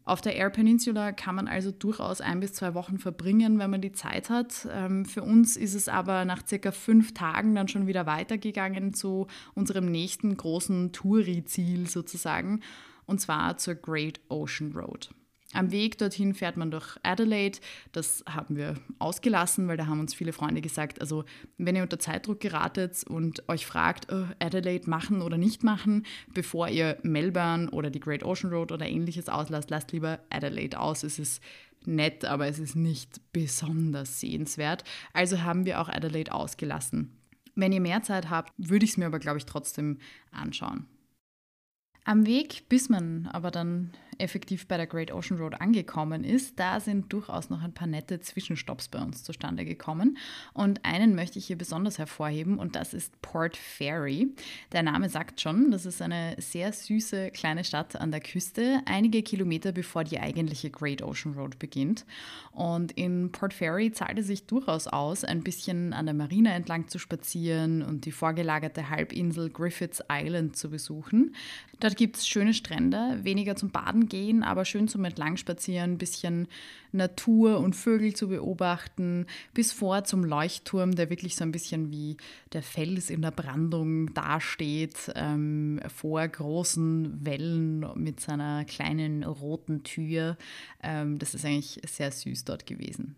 Auf 0.06 0.20
der 0.20 0.36
Air 0.36 0.50
Peninsula 0.50 1.10
kann 1.10 1.34
man 1.34 1.48
also 1.48 1.72
durchaus 1.72 2.20
ein 2.20 2.38
bis 2.38 2.52
zwei 2.52 2.74
Wochen 2.74 2.98
verbringen, 2.98 3.58
wenn 3.58 3.70
man 3.70 3.80
die 3.80 3.90
Zeit 3.90 4.30
hat. 4.30 4.68
Ähm, 4.70 5.04
für 5.04 5.24
uns 5.24 5.56
ist 5.56 5.74
es 5.74 5.88
aber 5.88 6.24
nach 6.24 6.46
circa 6.46 6.70
fünf 6.70 7.12
Tagen 7.12 7.56
dann 7.56 7.66
schon 7.66 7.88
wieder 7.88 8.06
weitergegangen 8.06 8.94
zu 8.94 9.26
unserem 9.54 9.86
nächsten 9.86 10.36
großen 10.36 10.92
Touri-Ziel 10.92 11.88
sozusagen, 11.88 12.60
und 13.06 13.20
zwar 13.20 13.58
zur 13.58 13.74
Great 13.74 14.20
Ocean 14.28 14.72
Road. 14.76 15.10
Am 15.56 15.70
Weg 15.70 15.96
dorthin 15.98 16.34
fährt 16.34 16.56
man 16.56 16.70
durch 16.70 16.98
Adelaide. 17.02 17.58
Das 17.92 18.22
haben 18.28 18.56
wir 18.56 18.74
ausgelassen, 18.98 19.68
weil 19.68 19.76
da 19.76 19.86
haben 19.86 20.00
uns 20.00 20.14
viele 20.14 20.32
Freunde 20.32 20.60
gesagt, 20.60 21.00
also 21.00 21.24
wenn 21.56 21.76
ihr 21.76 21.82
unter 21.82 21.98
Zeitdruck 21.98 22.40
geratet 22.40 23.04
und 23.08 23.48
euch 23.48 23.64
fragt, 23.64 24.12
oh, 24.12 24.26
Adelaide 24.38 24.88
machen 24.90 25.22
oder 25.22 25.38
nicht 25.38 25.64
machen, 25.64 26.04
bevor 26.34 26.68
ihr 26.68 26.98
Melbourne 27.02 27.70
oder 27.70 27.90
die 27.90 28.00
Great 28.00 28.22
Ocean 28.22 28.52
Road 28.52 28.70
oder 28.70 28.86
ähnliches 28.86 29.28
auslasst, 29.28 29.70
lasst 29.70 29.92
lieber 29.92 30.20
Adelaide 30.28 30.78
aus. 30.78 31.02
Es 31.02 31.18
ist 31.18 31.42
nett, 31.86 32.24
aber 32.24 32.46
es 32.48 32.58
ist 32.58 32.76
nicht 32.76 33.20
besonders 33.32 34.20
sehenswert. 34.20 34.84
Also 35.12 35.42
haben 35.42 35.64
wir 35.64 35.80
auch 35.80 35.88
Adelaide 35.88 36.32
ausgelassen. 36.32 37.16
Wenn 37.54 37.72
ihr 37.72 37.80
mehr 37.80 38.02
Zeit 38.02 38.28
habt, 38.28 38.52
würde 38.58 38.84
ich 38.84 38.90
es 38.90 38.96
mir 38.98 39.06
aber, 39.06 39.18
glaube 39.18 39.38
ich, 39.38 39.46
trotzdem 39.46 39.98
anschauen. 40.30 40.86
Am 42.04 42.26
Weg, 42.26 42.68
bis 42.68 42.88
man 42.88 43.28
aber 43.32 43.50
dann 43.50 43.90
effektiv 44.18 44.66
bei 44.66 44.76
der 44.76 44.86
Great 44.86 45.12
Ocean 45.12 45.38
Road 45.38 45.60
angekommen 45.60 46.24
ist, 46.24 46.58
da 46.58 46.80
sind 46.80 47.12
durchaus 47.12 47.50
noch 47.50 47.62
ein 47.62 47.72
paar 47.72 47.86
nette 47.86 48.20
Zwischenstopps 48.20 48.88
bei 48.88 48.98
uns 49.00 49.24
zustande 49.24 49.64
gekommen. 49.64 50.18
Und 50.52 50.84
einen 50.84 51.14
möchte 51.14 51.38
ich 51.38 51.46
hier 51.46 51.58
besonders 51.58 51.98
hervorheben 51.98 52.58
und 52.58 52.76
das 52.76 52.94
ist 52.94 53.20
Port 53.22 53.56
Fairy. 53.56 54.28
Der 54.72 54.82
Name 54.82 55.08
sagt 55.08 55.40
schon, 55.40 55.70
das 55.70 55.86
ist 55.86 56.02
eine 56.02 56.36
sehr 56.38 56.72
süße 56.72 57.30
kleine 57.30 57.64
Stadt 57.64 57.96
an 57.96 58.10
der 58.10 58.20
Küste, 58.20 58.80
einige 58.86 59.22
Kilometer 59.22 59.72
bevor 59.72 60.04
die 60.04 60.20
eigentliche 60.20 60.70
Great 60.70 61.02
Ocean 61.02 61.34
Road 61.34 61.58
beginnt. 61.58 62.04
Und 62.52 62.92
in 62.92 63.32
Port 63.32 63.52
Fairy 63.52 63.92
zahlt 63.92 64.18
es 64.18 64.26
sich 64.26 64.46
durchaus 64.46 64.86
aus, 64.86 65.24
ein 65.24 65.42
bisschen 65.42 65.92
an 65.92 66.06
der 66.06 66.14
Marina 66.14 66.50
entlang 66.52 66.88
zu 66.88 66.98
spazieren 66.98 67.82
und 67.82 68.06
die 68.06 68.12
vorgelagerte 68.12 68.88
Halbinsel 68.90 69.50
Griffiths 69.50 70.02
Island 70.10 70.56
zu 70.56 70.70
besuchen. 70.70 71.34
Dort 71.80 71.96
gibt 71.96 72.16
es 72.16 72.26
schöne 72.26 72.54
Strände, 72.54 73.18
weniger 73.22 73.56
zum 73.56 73.70
Baden 73.70 74.05
gehen, 74.08 74.42
aber 74.42 74.64
schön 74.64 74.88
zum 74.88 75.04
Entlangspazieren, 75.04 75.92
ein 75.92 75.98
bisschen 75.98 76.48
Natur 76.92 77.60
und 77.60 77.74
Vögel 77.76 78.14
zu 78.14 78.28
beobachten, 78.28 79.26
bis 79.54 79.72
vor 79.72 80.04
zum 80.04 80.24
Leuchtturm, 80.24 80.94
der 80.94 81.10
wirklich 81.10 81.36
so 81.36 81.44
ein 81.44 81.52
bisschen 81.52 81.90
wie 81.90 82.16
der 82.52 82.62
Fels 82.62 83.10
in 83.10 83.22
der 83.22 83.30
Brandung 83.30 84.12
dasteht, 84.14 85.12
ähm, 85.14 85.80
vor 85.94 86.26
großen 86.26 87.24
Wellen 87.24 87.86
mit 87.94 88.20
seiner 88.20 88.64
kleinen 88.64 89.22
roten 89.24 89.82
Tür. 89.82 90.36
Ähm, 90.82 91.18
das 91.18 91.34
ist 91.34 91.44
eigentlich 91.44 91.80
sehr 91.86 92.10
süß 92.10 92.44
dort 92.44 92.66
gewesen. 92.66 93.16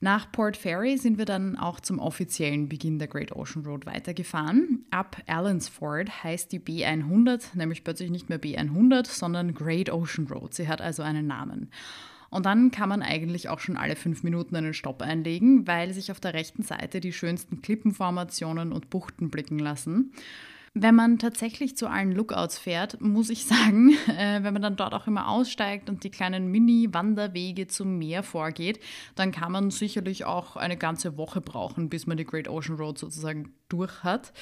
Nach 0.00 0.30
Port 0.30 0.56
Fairy 0.56 0.98
sind 0.98 1.18
wir 1.18 1.24
dann 1.24 1.56
auch 1.56 1.80
zum 1.80 1.98
offiziellen 1.98 2.68
Beginn 2.68 2.98
der 2.98 3.08
Great 3.08 3.32
Ocean 3.32 3.64
Road 3.64 3.86
weitergefahren. 3.86 4.84
Ab 4.90 5.22
Allansford 5.26 6.24
heißt 6.24 6.52
die 6.52 6.60
B100, 6.60 7.56
nämlich 7.56 7.84
plötzlich 7.84 8.10
nicht 8.10 8.28
mehr 8.28 8.40
B100, 8.40 9.06
sondern 9.06 9.54
Great 9.54 9.90
Ocean 9.90 10.26
Road. 10.26 10.52
Sie 10.52 10.68
hat 10.68 10.80
also 10.80 11.02
einen 11.02 11.26
Namen. 11.26 11.70
Und 12.34 12.46
dann 12.46 12.72
kann 12.72 12.88
man 12.88 13.00
eigentlich 13.00 13.48
auch 13.48 13.60
schon 13.60 13.76
alle 13.76 13.94
fünf 13.94 14.24
Minuten 14.24 14.56
einen 14.56 14.74
Stopp 14.74 15.02
einlegen, 15.02 15.68
weil 15.68 15.94
sich 15.94 16.10
auf 16.10 16.18
der 16.18 16.34
rechten 16.34 16.64
Seite 16.64 16.98
die 16.98 17.12
schönsten 17.12 17.62
Klippenformationen 17.62 18.72
und 18.72 18.90
Buchten 18.90 19.30
blicken 19.30 19.60
lassen. 19.60 20.12
Wenn 20.76 20.96
man 20.96 21.20
tatsächlich 21.20 21.76
zu 21.76 21.86
allen 21.86 22.10
Lookouts 22.10 22.58
fährt, 22.58 23.00
muss 23.00 23.30
ich 23.30 23.44
sagen, 23.46 23.96
äh, 24.08 24.42
wenn 24.42 24.52
man 24.52 24.62
dann 24.62 24.74
dort 24.74 24.92
auch 24.92 25.06
immer 25.06 25.28
aussteigt 25.28 25.88
und 25.88 26.02
die 26.02 26.10
kleinen 26.10 26.50
Mini-Wanderwege 26.50 27.68
zum 27.68 27.98
Meer 27.98 28.24
vorgeht, 28.24 28.80
dann 29.14 29.30
kann 29.30 29.52
man 29.52 29.70
sicherlich 29.70 30.24
auch 30.24 30.56
eine 30.56 30.76
ganze 30.76 31.16
Woche 31.16 31.40
brauchen, 31.40 31.88
bis 31.88 32.08
man 32.08 32.16
die 32.16 32.24
Great 32.24 32.48
Ocean 32.48 32.76
Road 32.76 32.98
sozusagen 32.98 33.54
durch 33.68 34.02
hat. 34.02 34.32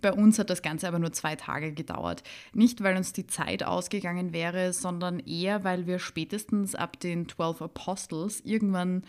Bei 0.00 0.14
uns 0.14 0.38
hat 0.38 0.48
das 0.48 0.62
Ganze 0.62 0.88
aber 0.88 0.98
nur 0.98 1.12
zwei 1.12 1.36
Tage 1.36 1.74
gedauert. 1.74 2.22
Nicht, 2.54 2.82
weil 2.82 2.96
uns 2.96 3.12
die 3.12 3.26
Zeit 3.26 3.62
ausgegangen 3.62 4.32
wäre, 4.32 4.72
sondern 4.72 5.18
eher, 5.20 5.62
weil 5.62 5.86
wir 5.86 5.98
spätestens 5.98 6.74
ab 6.74 6.98
den 7.00 7.28
12 7.28 7.60
Apostles 7.60 8.40
irgendwann 8.40 9.02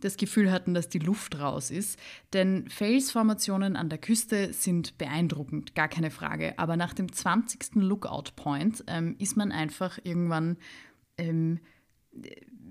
das 0.00 0.16
Gefühl 0.16 0.50
hatten, 0.50 0.74
dass 0.74 0.88
die 0.88 0.98
Luft 0.98 1.38
raus 1.38 1.70
ist. 1.70 1.98
Denn 2.32 2.68
Felsformationen 2.68 3.76
an 3.76 3.88
der 3.88 3.98
Küste 3.98 4.52
sind 4.52 4.98
beeindruckend, 4.98 5.74
gar 5.74 5.88
keine 5.88 6.10
Frage. 6.10 6.58
Aber 6.58 6.76
nach 6.76 6.94
dem 6.94 7.12
20. 7.12 7.76
Lookout 7.76 8.32
Point 8.36 8.84
ähm, 8.86 9.16
ist 9.18 9.36
man 9.36 9.52
einfach 9.52 9.98
irgendwann 10.02 10.56
ähm, 11.18 11.60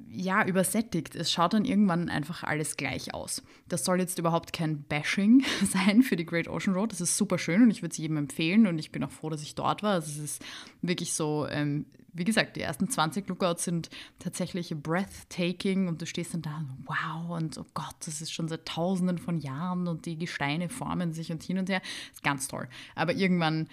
ja, 0.10 0.46
übersättigt. 0.46 1.16
Es 1.16 1.32
schaut 1.32 1.54
dann 1.54 1.66
irgendwann 1.66 2.10
einfach 2.10 2.44
alles 2.44 2.78
gleich 2.78 3.14
aus. 3.14 3.44
Das 3.68 3.84
soll 3.84 4.00
jetzt 4.00 4.18
überhaupt 4.20 4.54
kein 4.54 4.84
Bashing 4.84 5.44
sein 5.64 6.04
für 6.04 6.16
die 6.16 6.26
Great 6.26 6.48
Ocean 6.48 6.76
Road. 6.76 6.92
Das 6.92 7.02
ist 7.02 7.18
super 7.18 7.38
schön 7.38 7.64
und 7.64 7.72
ich 7.72 7.82
würde 7.82 7.94
sie 7.94 8.04
jedem 8.04 8.18
empfehlen 8.18 8.68
und 8.68 8.80
ich 8.80 8.92
bin 8.92 9.04
auch 9.04 9.12
froh, 9.12 9.30
dass 9.30 9.42
ich 9.42 9.56
dort 9.56 9.84
war. 9.84 9.94
Also 9.94 10.12
es 10.12 10.18
ist 10.18 10.46
wirklich 10.82 11.14
so, 11.14 11.48
ähm, 11.50 11.86
wie 12.16 12.24
gesagt, 12.24 12.56
die 12.56 12.62
ersten 12.62 12.90
20 12.90 13.28
Lookouts 13.28 13.66
sind 13.66 13.90
tatsächlich 14.20 14.74
breathtaking 14.74 15.88
und 15.88 16.02
du 16.02 16.06
stehst 16.06 16.34
dann 16.34 16.42
da, 16.42 16.66
wow, 16.86 17.38
und 17.38 17.58
oh 17.58 17.66
Gott, 17.74 17.96
das 18.06 18.22
ist 18.22 18.32
schon 18.32 18.48
seit 18.48 18.66
tausenden 18.66 19.18
von 19.18 19.38
Jahren 19.38 19.88
und 19.88 20.06
die 20.06 20.18
Gesteine 20.18 20.70
formen 20.70 21.14
sich 21.14 21.32
und 21.32 21.44
hin 21.44 21.58
und 21.58 21.70
her. 21.70 21.82
Ist 22.14 22.24
ganz 22.24 22.48
toll. 22.48 22.70
Aber 22.96 23.14
irgendwann, 23.14 23.68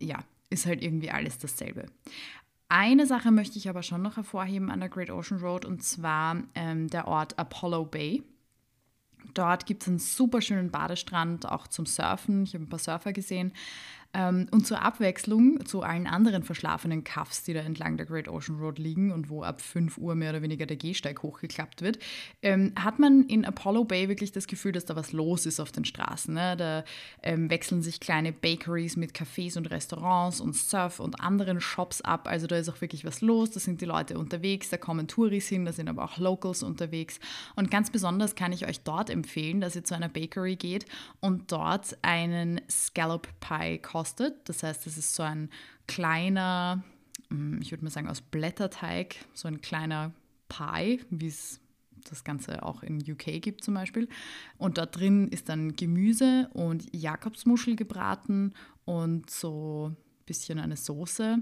ja, 0.00 0.24
ist 0.50 0.66
halt 0.66 0.82
irgendwie 0.82 1.10
alles 1.10 1.38
dasselbe. 1.38 1.86
Eine 2.68 3.06
Sache 3.06 3.30
möchte 3.30 3.58
ich 3.58 3.68
aber 3.68 3.84
schon 3.84 4.02
noch 4.02 4.16
hervorheben 4.16 4.70
an 4.70 4.80
der 4.80 4.88
Great 4.88 5.10
Ocean 5.10 5.40
Road 5.40 5.64
und 5.64 5.84
zwar 5.84 6.42
ähm, 6.56 6.88
der 6.88 7.06
Ort 7.06 7.38
Apollo 7.38 7.84
Bay. 7.84 8.24
Dort 9.32 9.66
gibt 9.66 9.82
es 9.82 9.88
einen 9.88 9.98
super 9.98 10.40
schönen 10.40 10.70
Badestrand, 10.70 11.46
auch 11.46 11.68
zum 11.68 11.86
Surfen. 11.86 12.42
Ich 12.42 12.54
habe 12.54 12.64
ein 12.64 12.68
paar 12.68 12.78
Surfer 12.78 13.12
gesehen. 13.12 13.52
Ähm, 14.14 14.46
und 14.52 14.66
zur 14.66 14.80
Abwechslung 14.80 15.66
zu 15.66 15.82
allen 15.82 16.06
anderen 16.06 16.44
verschlafenen 16.44 17.02
Cuffs, 17.02 17.42
die 17.42 17.52
da 17.52 17.60
entlang 17.60 17.96
der 17.96 18.06
Great 18.06 18.28
Ocean 18.28 18.58
Road 18.58 18.78
liegen 18.78 19.10
und 19.10 19.28
wo 19.28 19.42
ab 19.42 19.60
5 19.60 19.98
Uhr 19.98 20.14
mehr 20.14 20.30
oder 20.30 20.42
weniger 20.42 20.66
der 20.66 20.76
Gehsteig 20.76 21.22
hochgeklappt 21.22 21.82
wird, 21.82 21.98
ähm, 22.40 22.72
hat 22.76 23.00
man 23.00 23.24
in 23.24 23.44
Apollo 23.44 23.84
Bay 23.84 24.08
wirklich 24.08 24.30
das 24.30 24.46
Gefühl, 24.46 24.70
dass 24.70 24.84
da 24.84 24.94
was 24.94 25.12
los 25.12 25.46
ist 25.46 25.58
auf 25.58 25.72
den 25.72 25.84
Straßen. 25.84 26.32
Ne? 26.32 26.56
Da 26.56 26.84
ähm, 27.22 27.50
wechseln 27.50 27.82
sich 27.82 27.98
kleine 27.98 28.32
Bakeries 28.32 28.96
mit 28.96 29.12
Cafés 29.12 29.58
und 29.58 29.70
Restaurants 29.70 30.40
und 30.40 30.54
Surf 30.54 31.00
und 31.00 31.20
anderen 31.20 31.60
Shops 31.60 32.00
ab. 32.00 32.28
Also 32.28 32.46
da 32.46 32.56
ist 32.56 32.68
auch 32.68 32.80
wirklich 32.80 33.04
was 33.04 33.20
los, 33.20 33.50
da 33.50 33.58
sind 33.58 33.80
die 33.80 33.86
Leute 33.86 34.16
unterwegs, 34.16 34.70
da 34.70 34.76
kommen 34.76 35.08
Touris 35.08 35.48
hin, 35.48 35.64
da 35.64 35.72
sind 35.72 35.88
aber 35.88 36.04
auch 36.04 36.18
Locals 36.18 36.62
unterwegs. 36.62 37.18
Und 37.56 37.70
ganz 37.70 37.90
besonders 37.90 38.36
kann 38.36 38.52
ich 38.52 38.66
euch 38.68 38.80
dort 38.80 39.10
empfehlen, 39.10 39.60
dass 39.60 39.74
ihr 39.74 39.82
zu 39.82 39.96
einer 39.96 40.08
Bakery 40.08 40.54
geht 40.54 40.86
und 41.20 41.50
dort 41.50 41.96
einen 42.02 42.60
Scallop 42.70 43.26
Pie 43.40 43.78
kostet 43.78 44.03
kostet. 44.04 44.46
Das 44.50 44.62
heißt, 44.62 44.86
es 44.86 44.98
ist 44.98 45.14
so 45.14 45.22
ein 45.22 45.48
kleiner, 45.86 46.84
mm, 47.30 47.62
ich 47.62 47.70
würde 47.70 47.84
mal 47.84 47.90
sagen 47.90 48.08
aus 48.08 48.20
Blätterteig, 48.20 49.16
so 49.32 49.48
ein 49.48 49.62
kleiner 49.62 50.12
Pie, 50.48 51.00
wie 51.08 51.28
es 51.28 51.58
das 52.04 52.22
Ganze 52.22 52.62
auch 52.62 52.82
in 52.82 52.98
UK 52.98 53.40
gibt 53.40 53.64
zum 53.64 53.72
Beispiel. 53.72 54.08
Und 54.58 54.76
da 54.76 54.84
drin 54.84 55.28
ist 55.28 55.48
dann 55.48 55.74
Gemüse 55.74 56.50
und 56.52 56.84
Jakobsmuschel 56.94 57.76
gebraten 57.76 58.52
und 58.84 59.30
so 59.30 59.92
ein 59.92 59.96
bisschen 60.26 60.58
eine 60.58 60.76
Soße. 60.76 61.38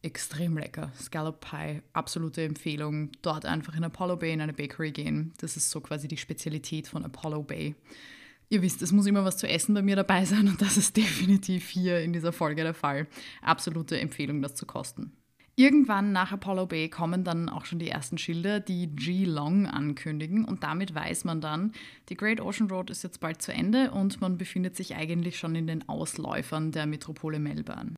Extrem 0.00 0.56
lecker. 0.56 0.90
Scallop 0.98 1.40
Pie, 1.40 1.82
absolute 1.92 2.44
Empfehlung. 2.44 3.10
Dort 3.20 3.44
einfach 3.44 3.76
in 3.76 3.84
Apollo 3.84 4.16
Bay 4.16 4.32
in 4.32 4.40
eine 4.40 4.54
Bakery 4.54 4.92
gehen. 4.92 5.34
Das 5.36 5.58
ist 5.58 5.68
so 5.68 5.82
quasi 5.82 6.08
die 6.08 6.16
Spezialität 6.16 6.88
von 6.88 7.04
Apollo 7.04 7.42
Bay. 7.42 7.74
Ihr 8.48 8.62
wisst, 8.62 8.80
es 8.82 8.92
muss 8.92 9.06
immer 9.06 9.24
was 9.24 9.38
zu 9.38 9.48
essen 9.48 9.74
bei 9.74 9.82
mir 9.82 9.96
dabei 9.96 10.24
sein 10.24 10.48
und 10.48 10.62
das 10.62 10.76
ist 10.76 10.96
definitiv 10.96 11.68
hier 11.68 12.00
in 12.00 12.12
dieser 12.12 12.32
Folge 12.32 12.62
der 12.62 12.74
Fall. 12.74 13.08
Absolute 13.42 13.98
Empfehlung, 13.98 14.40
das 14.42 14.54
zu 14.54 14.66
kosten. 14.66 15.12
Irgendwann 15.58 16.12
nach 16.12 16.32
Apollo 16.32 16.66
Bay 16.66 16.90
kommen 16.90 17.24
dann 17.24 17.48
auch 17.48 17.64
schon 17.64 17.78
die 17.78 17.88
ersten 17.88 18.18
Schilder, 18.18 18.60
die 18.60 18.94
G-Long 18.94 19.66
ankündigen 19.66 20.44
und 20.44 20.62
damit 20.62 20.94
weiß 20.94 21.24
man 21.24 21.40
dann, 21.40 21.72
die 22.10 22.16
Great 22.16 22.42
Ocean 22.42 22.70
Road 22.70 22.90
ist 22.90 23.02
jetzt 23.02 23.20
bald 23.20 23.40
zu 23.40 23.54
Ende 23.54 23.90
und 23.90 24.20
man 24.20 24.36
befindet 24.36 24.76
sich 24.76 24.96
eigentlich 24.96 25.38
schon 25.38 25.54
in 25.54 25.66
den 25.66 25.88
Ausläufern 25.88 26.72
der 26.72 26.84
Metropole 26.84 27.38
Melbourne. 27.38 27.94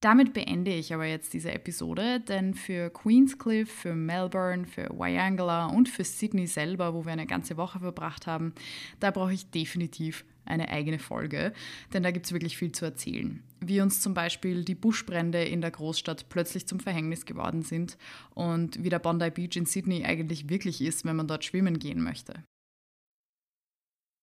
Damit 0.00 0.32
beende 0.32 0.72
ich 0.72 0.94
aber 0.94 1.06
jetzt 1.06 1.32
diese 1.32 1.50
Episode, 1.50 2.20
denn 2.20 2.54
für 2.54 2.88
Queenscliff, 2.90 3.68
für 3.68 3.96
Melbourne, 3.96 4.64
für 4.64 4.88
Wyangala 4.90 5.66
und 5.66 5.88
für 5.88 6.04
Sydney 6.04 6.46
selber, 6.46 6.94
wo 6.94 7.04
wir 7.04 7.12
eine 7.12 7.26
ganze 7.26 7.56
Woche 7.56 7.80
verbracht 7.80 8.28
haben, 8.28 8.54
da 9.00 9.10
brauche 9.10 9.32
ich 9.32 9.50
definitiv 9.50 10.24
eine 10.44 10.68
eigene 10.68 11.00
Folge, 11.00 11.52
denn 11.92 12.04
da 12.04 12.12
gibt 12.12 12.26
es 12.26 12.32
wirklich 12.32 12.56
viel 12.56 12.70
zu 12.70 12.84
erzählen. 12.84 13.42
Wie 13.60 13.80
uns 13.80 14.00
zum 14.00 14.14
Beispiel 14.14 14.64
die 14.64 14.76
Buschbrände 14.76 15.42
in 15.42 15.60
der 15.60 15.72
Großstadt 15.72 16.28
plötzlich 16.28 16.68
zum 16.68 16.78
Verhängnis 16.78 17.26
geworden 17.26 17.62
sind 17.62 17.98
und 18.34 18.82
wie 18.82 18.90
der 18.90 19.00
Bondi 19.00 19.30
Beach 19.30 19.56
in 19.56 19.66
Sydney 19.66 20.04
eigentlich 20.04 20.48
wirklich 20.48 20.80
ist, 20.80 21.04
wenn 21.04 21.16
man 21.16 21.26
dort 21.26 21.44
schwimmen 21.44 21.80
gehen 21.80 22.02
möchte. 22.02 22.44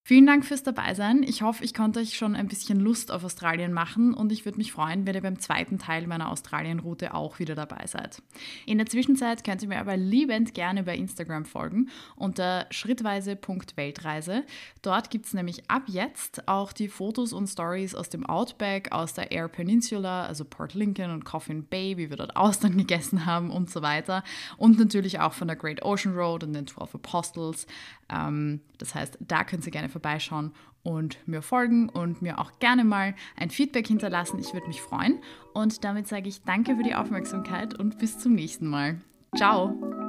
Vielen 0.08 0.28
Dank 0.28 0.46
fürs 0.46 0.62
Dabeisein. 0.62 1.24
Ich 1.24 1.42
hoffe, 1.42 1.64
ich 1.64 1.74
konnte 1.74 2.00
euch 2.00 2.16
schon 2.16 2.36
ein 2.36 2.48
bisschen 2.48 2.80
Lust 2.80 3.12
auf 3.12 3.24
Australien 3.24 3.74
machen 3.74 4.14
und 4.14 4.32
ich 4.32 4.46
würde 4.46 4.60
mich 4.60 4.72
freuen, 4.72 5.08
wenn 5.08 5.16
ihr 5.16 5.22
beim 5.24 5.40
zweiten 5.40 5.80
Teil 5.80 6.06
meiner 6.06 6.30
Australien-Route 6.30 7.16
auch 7.16 7.40
wieder 7.40 7.56
dabei 7.56 7.88
seid. 7.88 8.22
In 8.68 8.78
der 8.78 8.86
Zwischenzeit 8.86 9.44
könnt 9.44 9.64
ihr 9.64 9.68
mir 9.68 9.80
aber 9.80 9.98
liebend 9.98 10.54
gerne 10.54 10.84
bei 10.84 10.96
Instagram 10.96 11.46
folgen 11.46 11.90
unter 12.16 12.68
schrittweise.weltreise. 12.70 14.44
Dort 14.84 15.10
gibt 15.10 15.26
es 15.26 15.34
nämlich 15.34 15.72
ab 15.72 15.86
jetzt 15.88 16.48
auch 16.48 16.72
die 16.72 16.88
Fotos 16.88 17.34
und 17.34 17.48
Stories 17.48 17.96
aus 17.96 18.10
dem 18.10 18.28
Outback, 18.28 18.92
aus 18.92 19.16
der 19.16 19.32
Air 19.32 19.48
Peninsula, 19.48 20.28
also 20.28 20.46
Port 20.46 20.76
Lincoln 20.76 21.10
und 21.10 21.26
Coffin 21.26 21.66
Bay, 21.66 21.98
wie 21.98 22.12
wir 22.12 22.18
dort 22.18 22.36
Austern 22.36 22.78
gegessen 22.78 23.26
haben 23.26 23.50
und 23.50 23.72
so 23.72 23.82
weiter. 23.82 24.24
Und 24.58 24.78
natürlich 24.78 25.20
auch 25.20 25.34
von 25.34 25.48
der 25.48 25.58
Great 25.58 25.82
Ocean 25.82 26.14
Road 26.14 26.44
und 26.44 26.54
den 26.54 26.68
12 26.68 26.94
Apostles. 26.94 27.66
Ähm, 28.10 28.62
das 28.78 28.94
heißt, 28.94 29.18
da 29.20 29.44
könnt 29.44 29.66
ihr 29.66 29.72
gerne 29.72 29.90
vorbeischauen 29.96 30.52
und 30.84 31.18
mir 31.26 31.42
folgen 31.42 31.90
und 31.90 32.22
mir 32.22 32.38
auch 32.40 32.60
gerne 32.60 32.84
mal 32.84 33.16
ein 33.38 33.50
Feedback 33.50 33.88
hinterlassen. 33.88 34.40
Ich 34.40 34.54
würde 34.54 34.68
mich 34.68 34.82
freuen. 34.82 35.20
Und 35.54 35.84
damit 35.84 36.08
sage 36.08 36.28
ich 36.28 36.44
danke 36.44 36.76
für 36.76 36.84
die 36.84 36.96
Aufmerksamkeit 36.96 37.74
und 37.74 37.98
bis 37.98 38.20
zum 38.20 38.34
nächsten 38.34 38.68
Mal. 38.68 39.02
Ciao! 39.36 40.05